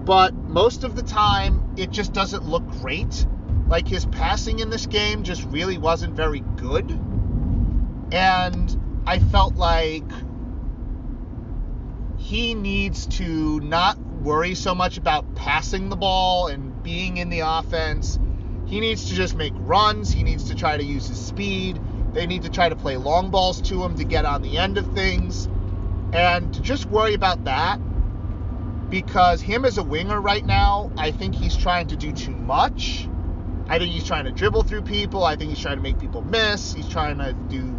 but 0.06 0.34
most 0.34 0.84
of 0.84 0.96
the 0.96 1.04
time, 1.04 1.74
it 1.78 1.92
just 1.92 2.14
doesn't 2.14 2.44
look 2.44 2.68
great. 2.82 3.26
Like 3.68 3.88
his 3.88 4.06
passing 4.06 4.60
in 4.60 4.70
this 4.70 4.86
game 4.86 5.24
just 5.24 5.44
really 5.46 5.78
wasn't 5.78 6.16
very 6.16 6.42
good. 6.58 6.90
And 8.12 9.04
I 9.06 9.20
felt 9.20 9.56
like 9.56 10.10
he 12.18 12.54
needs 12.54 13.08
to 13.08 13.60
not 13.62 14.00
worry 14.00 14.56
so 14.56 14.76
much 14.76 14.98
about 14.98 15.36
passing 15.36 15.90
the 15.90 15.96
ball 15.96 16.48
and 16.48 16.84
being 16.84 17.18
in 17.18 17.30
the 17.30 17.40
offense. 17.40 18.20
He 18.66 18.80
needs 18.80 19.10
to 19.10 19.16
just 19.16 19.36
make 19.36 19.54
runs. 19.56 20.12
He 20.12 20.24
needs 20.24 20.46
to 20.46 20.56
try 20.56 20.78
to 20.78 20.84
use 20.84 21.08
his 21.08 21.20
speed. 21.20 21.80
They 22.14 22.26
need 22.26 22.44
to 22.44 22.50
try 22.50 22.70
to 22.70 22.76
play 22.76 22.98
long 22.98 23.32
balls 23.32 23.62
to 23.62 23.84
him 23.84 23.98
to 23.98 24.04
get 24.04 24.26
on 24.26 24.42
the 24.42 24.58
end 24.58 24.78
of 24.78 24.94
things. 24.94 25.48
And 26.14 26.54
to 26.54 26.62
just 26.62 26.86
worry 26.88 27.14
about 27.14 27.46
that 27.46 27.80
because 28.92 29.42
him 29.42 29.66
as 29.66 29.80
a 29.80 29.84
winger 29.84 30.22
right 30.22 30.46
now, 30.46 30.92
I 30.98 31.10
think 31.10 31.34
he's 31.34 31.58
trying 31.58 31.88
to 31.88 31.96
do 31.96 32.12
too 32.12 32.36
much. 32.36 33.08
I 33.68 33.80
think 33.80 33.92
he's 33.92 34.06
trying 34.06 34.26
to 34.26 34.32
dribble 34.32 34.64
through 34.64 34.84
people. 34.84 35.24
I 35.24 35.36
think 35.36 35.50
he's 35.50 35.62
trying 35.62 35.78
to 35.78 35.82
make 35.82 35.98
people 35.98 36.22
miss. 36.22 36.74
He's 36.74 36.90
trying 36.90 37.18
to 37.18 37.34
do 37.34 37.74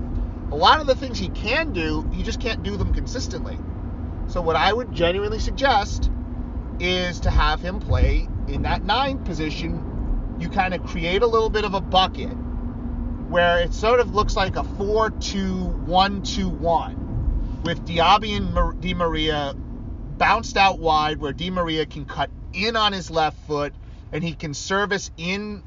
a 0.52 0.56
lot 0.56 0.80
of 0.80 0.86
the 0.86 0.94
things 0.94 1.18
he 1.18 1.30
can 1.30 1.72
do, 1.72 2.06
he 2.12 2.22
just 2.22 2.38
can't 2.38 2.62
do 2.62 2.76
them 2.76 2.92
consistently. 2.92 3.58
So 4.26 4.42
what 4.42 4.54
I 4.54 4.70
would 4.70 4.92
genuinely 4.92 5.38
suggest 5.38 6.10
is 6.78 7.20
to 7.20 7.30
have 7.30 7.60
him 7.60 7.80
play 7.80 8.28
in 8.48 8.62
that 8.62 8.84
nine 8.84 9.24
position. 9.24 10.36
You 10.38 10.50
kind 10.50 10.74
of 10.74 10.84
create 10.84 11.22
a 11.22 11.26
little 11.26 11.48
bit 11.48 11.64
of 11.64 11.72
a 11.72 11.80
bucket 11.80 12.28
where 13.28 13.60
it 13.60 13.72
sort 13.72 14.00
of 14.00 14.14
looks 14.14 14.36
like 14.36 14.56
a 14.56 14.64
4 14.64 15.08
2 15.10 15.64
1 15.64 16.22
2 16.22 16.48
1 16.50 17.62
with 17.64 17.86
Diaby 17.86 18.36
and 18.36 18.80
Di 18.82 18.92
Maria 18.92 19.54
bounced 20.22 20.56
out 20.56 20.78
wide 20.78 21.18
where 21.18 21.32
Di 21.32 21.50
Maria 21.50 21.84
can 21.84 22.04
cut 22.04 22.30
in 22.52 22.76
on 22.76 22.92
his 22.92 23.10
left 23.10 23.36
foot 23.48 23.74
and 24.12 24.22
he 24.22 24.34
can 24.34 24.54
service 24.54 25.10
in 25.16 25.64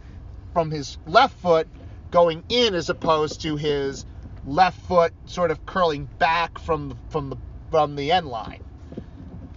from 0.53 0.71
his 0.71 0.97
left 1.05 1.37
foot 1.41 1.67
going 2.09 2.41
in 2.47 2.73
as 2.73 2.89
opposed 2.89 3.41
to 3.41 3.57
his 3.57 4.05
left 4.47 4.79
foot 4.83 5.11
sort 5.25 5.51
of 5.51 5.65
curling 5.65 6.07
back 6.19 6.57
from 6.57 6.97
from 7.09 7.31
the 7.31 7.37
from 7.69 7.97
the 7.97 8.13
end 8.13 8.27
line. 8.27 8.63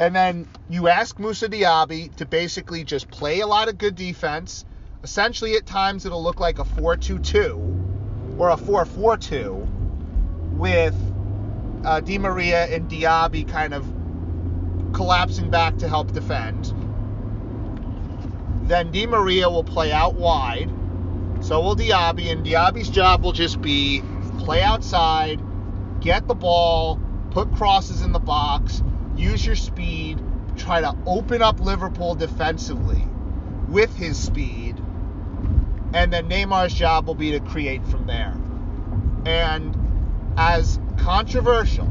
And 0.00 0.16
then 0.16 0.48
you 0.68 0.88
ask 0.88 1.16
Moussa 1.16 1.48
Diaby 1.48 2.16
to 2.16 2.26
basically 2.26 2.82
just 2.82 3.08
play 3.08 3.38
a 3.38 3.46
lot 3.46 3.68
of 3.68 3.78
good 3.78 3.94
defense. 3.94 4.64
Essentially, 5.04 5.54
at 5.54 5.64
times, 5.64 6.06
it'll 6.06 6.24
look 6.24 6.40
like 6.40 6.58
a 6.58 6.64
4 6.64 6.96
2 6.96 7.20
2 7.20 8.36
or 8.36 8.48
a 8.48 8.56
4 8.56 8.84
4 8.84 9.16
2 9.16 9.68
with 10.54 10.96
uh, 11.84 12.00
Di 12.00 12.18
Maria 12.18 12.64
and 12.66 12.90
Diaby 12.90 13.46
kind 13.46 13.74
of 13.74 13.97
collapsing 14.92 15.50
back 15.50 15.78
to 15.78 15.88
help 15.88 16.12
defend. 16.12 16.72
Then 18.68 18.90
Di 18.90 19.06
Maria 19.06 19.48
will 19.48 19.64
play 19.64 19.92
out 19.92 20.14
wide. 20.14 20.70
So 21.40 21.60
will 21.60 21.76
Diaby, 21.76 22.30
and 22.30 22.44
Diaby's 22.44 22.90
job 22.90 23.22
will 23.22 23.32
just 23.32 23.60
be 23.60 24.02
play 24.38 24.62
outside, 24.62 25.40
get 26.00 26.26
the 26.26 26.34
ball, 26.34 27.00
put 27.30 27.52
crosses 27.54 28.02
in 28.02 28.12
the 28.12 28.18
box, 28.18 28.82
use 29.16 29.44
your 29.44 29.56
speed, 29.56 30.18
try 30.56 30.80
to 30.80 30.96
open 31.06 31.42
up 31.42 31.60
Liverpool 31.60 32.14
defensively 32.14 33.06
with 33.68 33.94
his 33.96 34.18
speed, 34.18 34.76
and 35.92 36.12
then 36.12 36.28
Neymar's 36.28 36.74
job 36.74 37.06
will 37.06 37.14
be 37.14 37.32
to 37.32 37.40
create 37.40 37.84
from 37.86 38.06
there. 38.06 38.36
And 39.26 39.76
as 40.36 40.78
controversial 40.98 41.90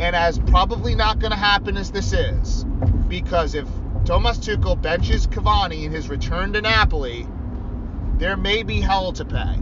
and 0.00 0.14
as 0.14 0.38
probably 0.38 0.94
not 0.94 1.18
going 1.18 1.32
to 1.32 1.36
happen 1.36 1.76
as 1.76 1.90
this 1.90 2.12
is, 2.12 2.64
because 3.08 3.54
if 3.54 3.66
Thomas 4.04 4.38
Tuchel 4.38 4.80
benches 4.80 5.26
Cavani 5.26 5.84
in 5.84 5.92
his 5.92 6.08
return 6.08 6.52
to 6.52 6.60
Napoli, 6.60 7.26
there 8.18 8.36
may 8.36 8.62
be 8.62 8.80
hell 8.80 9.12
to 9.12 9.24
pay. 9.24 9.58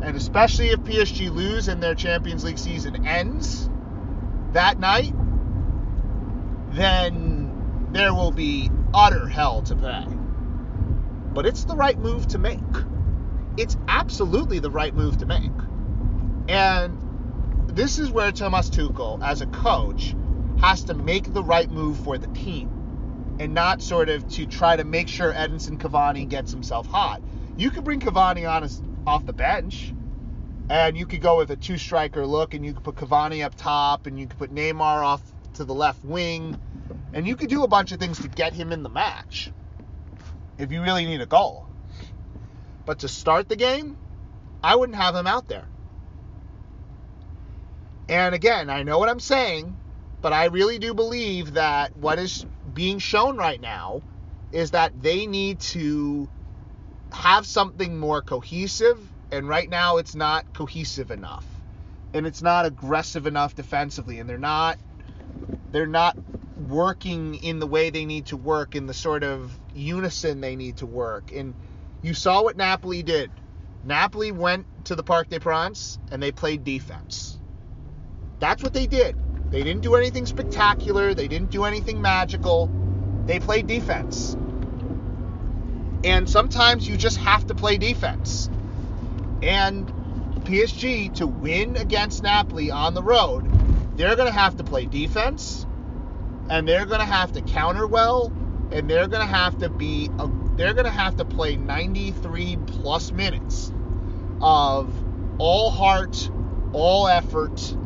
And 0.00 0.16
especially 0.16 0.68
if 0.68 0.80
PSG 0.80 1.32
lose 1.34 1.68
and 1.68 1.82
their 1.82 1.94
Champions 1.94 2.44
League 2.44 2.58
season 2.58 3.06
ends 3.06 3.68
that 4.52 4.78
night, 4.78 5.12
then 6.70 7.88
there 7.92 8.14
will 8.14 8.30
be 8.30 8.70
utter 8.94 9.26
hell 9.26 9.62
to 9.62 9.74
pay. 9.74 10.06
But 11.34 11.46
it's 11.46 11.64
the 11.64 11.74
right 11.74 11.98
move 11.98 12.28
to 12.28 12.38
make. 12.38 12.60
It's 13.56 13.76
absolutely 13.88 14.60
the 14.60 14.70
right 14.70 14.94
move 14.94 15.18
to 15.18 15.26
make. 15.26 15.50
And 16.48 17.07
this 17.68 17.98
is 17.98 18.10
where 18.10 18.32
Thomas 18.32 18.70
Tuchel, 18.70 19.22
as 19.22 19.40
a 19.40 19.46
coach, 19.46 20.14
has 20.60 20.84
to 20.84 20.94
make 20.94 21.32
the 21.32 21.42
right 21.42 21.70
move 21.70 21.98
for 21.98 22.18
the 22.18 22.26
team 22.28 23.36
and 23.38 23.54
not 23.54 23.80
sort 23.80 24.08
of 24.08 24.26
to 24.28 24.46
try 24.46 24.74
to 24.74 24.84
make 24.84 25.06
sure 25.06 25.32
Edinson 25.32 25.78
Cavani 25.78 26.28
gets 26.28 26.50
himself 26.50 26.86
hot. 26.86 27.22
You 27.56 27.70
could 27.70 27.84
bring 27.84 28.00
Cavani 28.00 28.50
on 28.50 28.64
as, 28.64 28.82
off 29.06 29.26
the 29.26 29.32
bench 29.32 29.94
and 30.70 30.96
you 30.96 31.06
could 31.06 31.20
go 31.20 31.36
with 31.36 31.50
a 31.50 31.56
two 31.56 31.78
striker 31.78 32.26
look 32.26 32.54
and 32.54 32.64
you 32.64 32.74
could 32.74 32.82
put 32.82 32.96
Cavani 32.96 33.44
up 33.44 33.54
top 33.54 34.06
and 34.06 34.18
you 34.18 34.26
could 34.26 34.38
put 34.38 34.54
Neymar 34.54 35.04
off 35.04 35.22
to 35.54 35.64
the 35.64 35.74
left 35.74 36.04
wing 36.04 36.60
and 37.12 37.26
you 37.26 37.36
could 37.36 37.48
do 37.48 37.62
a 37.62 37.68
bunch 37.68 37.92
of 37.92 38.00
things 38.00 38.18
to 38.20 38.28
get 38.28 38.52
him 38.52 38.72
in 38.72 38.82
the 38.82 38.88
match 38.88 39.52
if 40.58 40.72
you 40.72 40.82
really 40.82 41.06
need 41.06 41.20
a 41.20 41.26
goal. 41.26 41.66
But 42.84 43.00
to 43.00 43.08
start 43.08 43.48
the 43.48 43.56
game, 43.56 43.96
I 44.64 44.74
wouldn't 44.74 44.96
have 44.96 45.14
him 45.14 45.26
out 45.26 45.46
there. 45.48 45.66
And 48.08 48.34
again, 48.34 48.70
I 48.70 48.82
know 48.82 48.98
what 48.98 49.08
I'm 49.08 49.20
saying, 49.20 49.76
but 50.22 50.32
I 50.32 50.46
really 50.46 50.78
do 50.78 50.94
believe 50.94 51.54
that 51.54 51.96
what 51.96 52.18
is 52.18 52.46
being 52.72 52.98
shown 52.98 53.36
right 53.36 53.60
now 53.60 54.02
is 54.50 54.70
that 54.70 55.02
they 55.02 55.26
need 55.26 55.60
to 55.60 56.28
have 57.12 57.46
something 57.46 57.98
more 57.98 58.22
cohesive, 58.22 58.98
and 59.30 59.46
right 59.46 59.68
now 59.68 59.98
it's 59.98 60.14
not 60.14 60.52
cohesive 60.54 61.10
enough. 61.10 61.44
And 62.14 62.26
it's 62.26 62.40
not 62.40 62.64
aggressive 62.64 63.26
enough 63.26 63.54
defensively, 63.54 64.18
and 64.18 64.28
they're 64.28 64.38
not 64.38 64.78
they're 65.70 65.86
not 65.86 66.16
working 66.68 67.36
in 67.36 67.58
the 67.58 67.66
way 67.66 67.90
they 67.90 68.06
need 68.06 68.26
to 68.26 68.36
work 68.36 68.74
in 68.74 68.86
the 68.86 68.94
sort 68.94 69.22
of 69.22 69.52
unison 69.74 70.40
they 70.40 70.56
need 70.56 70.78
to 70.78 70.86
work. 70.86 71.30
And 71.34 71.54
you 72.02 72.14
saw 72.14 72.42
what 72.42 72.56
Napoli 72.56 73.02
did. 73.02 73.30
Napoli 73.84 74.32
went 74.32 74.66
to 74.86 74.94
the 74.94 75.02
Parc 75.02 75.28
des 75.28 75.40
Princes 75.40 75.98
and 76.10 76.22
they 76.22 76.32
played 76.32 76.64
defense. 76.64 77.37
That's 78.38 78.62
what 78.62 78.72
they 78.72 78.86
did. 78.86 79.16
They 79.50 79.62
didn't 79.62 79.82
do 79.82 79.94
anything 79.94 80.26
spectacular, 80.26 81.14
they 81.14 81.28
didn't 81.28 81.50
do 81.50 81.64
anything 81.64 82.00
magical. 82.00 82.70
They 83.26 83.40
played 83.40 83.66
defense. 83.66 84.36
And 86.04 86.28
sometimes 86.28 86.88
you 86.88 86.96
just 86.96 87.18
have 87.18 87.46
to 87.48 87.54
play 87.54 87.76
defense. 87.76 88.48
And 89.42 89.86
PSG 90.44 91.14
to 91.16 91.26
win 91.26 91.76
against 91.76 92.22
Napoli 92.22 92.70
on 92.70 92.94
the 92.94 93.02
road, 93.02 93.46
they're 93.96 94.16
going 94.16 94.32
to 94.32 94.38
have 94.38 94.56
to 94.56 94.64
play 94.64 94.86
defense 94.86 95.66
and 96.48 96.66
they're 96.66 96.86
going 96.86 97.00
to 97.00 97.06
have 97.06 97.32
to 97.32 97.42
counter 97.42 97.86
well 97.86 98.32
and 98.70 98.88
they're 98.88 99.08
going 99.08 99.26
to 99.26 99.32
have 99.32 99.58
to 99.58 99.68
be 99.68 100.08
a, 100.18 100.30
they're 100.56 100.72
going 100.72 100.86
to 100.86 100.90
have 100.90 101.16
to 101.16 101.24
play 101.24 101.56
93 101.56 102.56
plus 102.66 103.12
minutes 103.12 103.72
of 104.40 104.92
all 105.38 105.70
heart, 105.70 106.30
all 106.72 107.08
effort. 107.08 107.76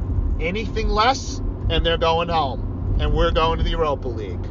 Anything 0.42 0.88
less 0.88 1.38
and 1.70 1.86
they're 1.86 1.98
going 1.98 2.28
home 2.28 2.96
and 3.00 3.14
we're 3.14 3.30
going 3.30 3.58
to 3.58 3.64
the 3.64 3.70
Europa 3.70 4.08
League. 4.08 4.44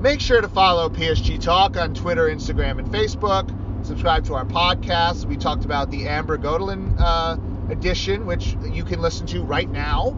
Make 0.00 0.20
sure 0.20 0.40
to 0.40 0.48
follow 0.48 0.90
PSG 0.90 1.40
Talk 1.40 1.76
on 1.76 1.94
Twitter, 1.94 2.24
Instagram, 2.28 2.78
and 2.78 2.88
Facebook. 2.88 3.48
Subscribe 3.86 4.24
to 4.26 4.34
our 4.34 4.44
podcast. 4.44 5.24
We 5.24 5.36
talked 5.36 5.64
about 5.64 5.90
the 5.90 6.08
Amber 6.08 6.36
Godillon 6.36 6.96
uh, 6.98 7.38
edition, 7.70 8.26
which 8.26 8.56
you 8.64 8.84
can 8.84 9.00
listen 9.00 9.26
to 9.28 9.42
right 9.42 9.70
now. 9.70 10.08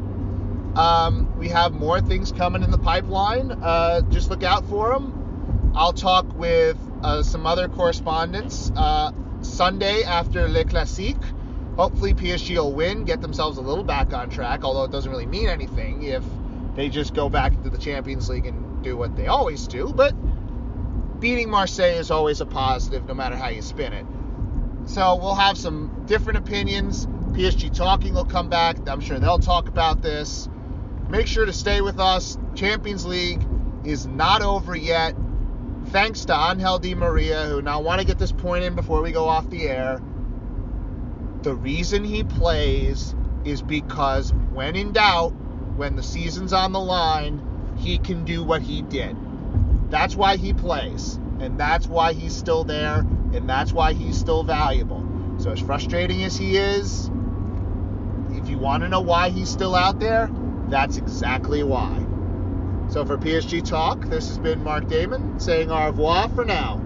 Um, 0.74 1.38
we 1.38 1.48
have 1.50 1.72
more 1.72 2.00
things 2.00 2.32
coming 2.32 2.62
in 2.62 2.70
the 2.70 2.78
pipeline. 2.78 3.52
Uh, 3.52 4.00
just 4.10 4.30
look 4.30 4.42
out 4.42 4.64
for 4.68 4.92
them. 4.92 5.72
I'll 5.74 5.92
talk 5.92 6.26
with 6.36 6.78
uh, 7.02 7.22
some 7.22 7.46
other 7.46 7.68
correspondents 7.68 8.72
uh, 8.74 9.12
Sunday 9.42 10.02
after 10.02 10.48
Le 10.48 10.64
Classique. 10.64 11.16
Hopefully, 11.76 12.14
PSG 12.14 12.56
will 12.56 12.72
win, 12.72 13.04
get 13.04 13.20
themselves 13.20 13.58
a 13.58 13.60
little 13.60 13.84
back 13.84 14.14
on 14.14 14.30
track, 14.30 14.64
although 14.64 14.84
it 14.84 14.90
doesn't 14.90 15.10
really 15.10 15.26
mean 15.26 15.48
anything 15.48 16.02
if 16.02 16.24
they 16.74 16.88
just 16.88 17.14
go 17.14 17.28
back 17.28 17.52
into 17.52 17.68
the 17.68 17.78
Champions 17.78 18.28
League 18.30 18.46
and 18.46 18.82
do 18.82 18.96
what 18.96 19.14
they 19.14 19.26
always 19.26 19.66
do. 19.66 19.92
But 19.94 20.12
beating 21.20 21.50
Marseille 21.50 21.98
is 21.98 22.10
always 22.10 22.40
a 22.40 22.46
positive, 22.46 23.06
no 23.06 23.14
matter 23.14 23.36
how 23.36 23.48
you 23.48 23.60
spin 23.60 23.92
it. 23.92 24.06
So 24.86 25.16
we'll 25.16 25.34
have 25.34 25.58
some 25.58 26.04
different 26.06 26.38
opinions. 26.38 27.06
PSG 27.32 27.74
Talking 27.74 28.14
will 28.14 28.24
come 28.24 28.48
back. 28.48 28.88
I'm 28.88 29.00
sure 29.00 29.18
they'll 29.18 29.38
talk 29.38 29.68
about 29.68 30.00
this. 30.00 30.48
Make 31.10 31.26
sure 31.26 31.44
to 31.44 31.52
stay 31.52 31.82
with 31.82 32.00
us. 32.00 32.38
Champions 32.54 33.04
League 33.04 33.46
is 33.84 34.06
not 34.06 34.42
over 34.42 34.74
yet. 34.74 35.14
Thanks 35.88 36.24
to 36.26 36.34
Angel 36.34 36.78
Di 36.78 36.94
Maria, 36.94 37.44
who 37.44 37.60
now 37.60 37.80
want 37.80 38.00
to 38.00 38.06
get 38.06 38.18
this 38.18 38.32
point 38.32 38.64
in 38.64 38.74
before 38.74 39.02
we 39.02 39.12
go 39.12 39.28
off 39.28 39.48
the 39.50 39.68
air. 39.68 40.00
The 41.46 41.54
reason 41.54 42.02
he 42.02 42.24
plays 42.24 43.14
is 43.44 43.62
because 43.62 44.32
when 44.52 44.74
in 44.74 44.90
doubt, 44.90 45.28
when 45.76 45.94
the 45.94 46.02
season's 46.02 46.52
on 46.52 46.72
the 46.72 46.80
line, 46.80 47.40
he 47.76 47.98
can 47.98 48.24
do 48.24 48.42
what 48.42 48.62
he 48.62 48.82
did. 48.82 49.16
That's 49.88 50.16
why 50.16 50.38
he 50.38 50.52
plays. 50.52 51.20
And 51.38 51.56
that's 51.56 51.86
why 51.86 52.14
he's 52.14 52.34
still 52.34 52.64
there. 52.64 53.06
And 53.32 53.48
that's 53.48 53.72
why 53.72 53.92
he's 53.92 54.18
still 54.18 54.42
valuable. 54.42 55.06
So, 55.38 55.52
as 55.52 55.60
frustrating 55.60 56.24
as 56.24 56.36
he 56.36 56.56
is, 56.56 57.12
if 58.32 58.48
you 58.48 58.58
want 58.58 58.82
to 58.82 58.88
know 58.88 59.02
why 59.02 59.28
he's 59.28 59.48
still 59.48 59.76
out 59.76 60.00
there, 60.00 60.28
that's 60.68 60.96
exactly 60.96 61.62
why. 61.62 62.04
So, 62.88 63.04
for 63.04 63.16
PSG 63.18 63.64
Talk, 63.64 64.04
this 64.06 64.26
has 64.26 64.38
been 64.38 64.64
Mark 64.64 64.88
Damon 64.88 65.38
saying 65.38 65.70
au 65.70 65.86
revoir 65.86 66.28
for 66.28 66.44
now. 66.44 66.82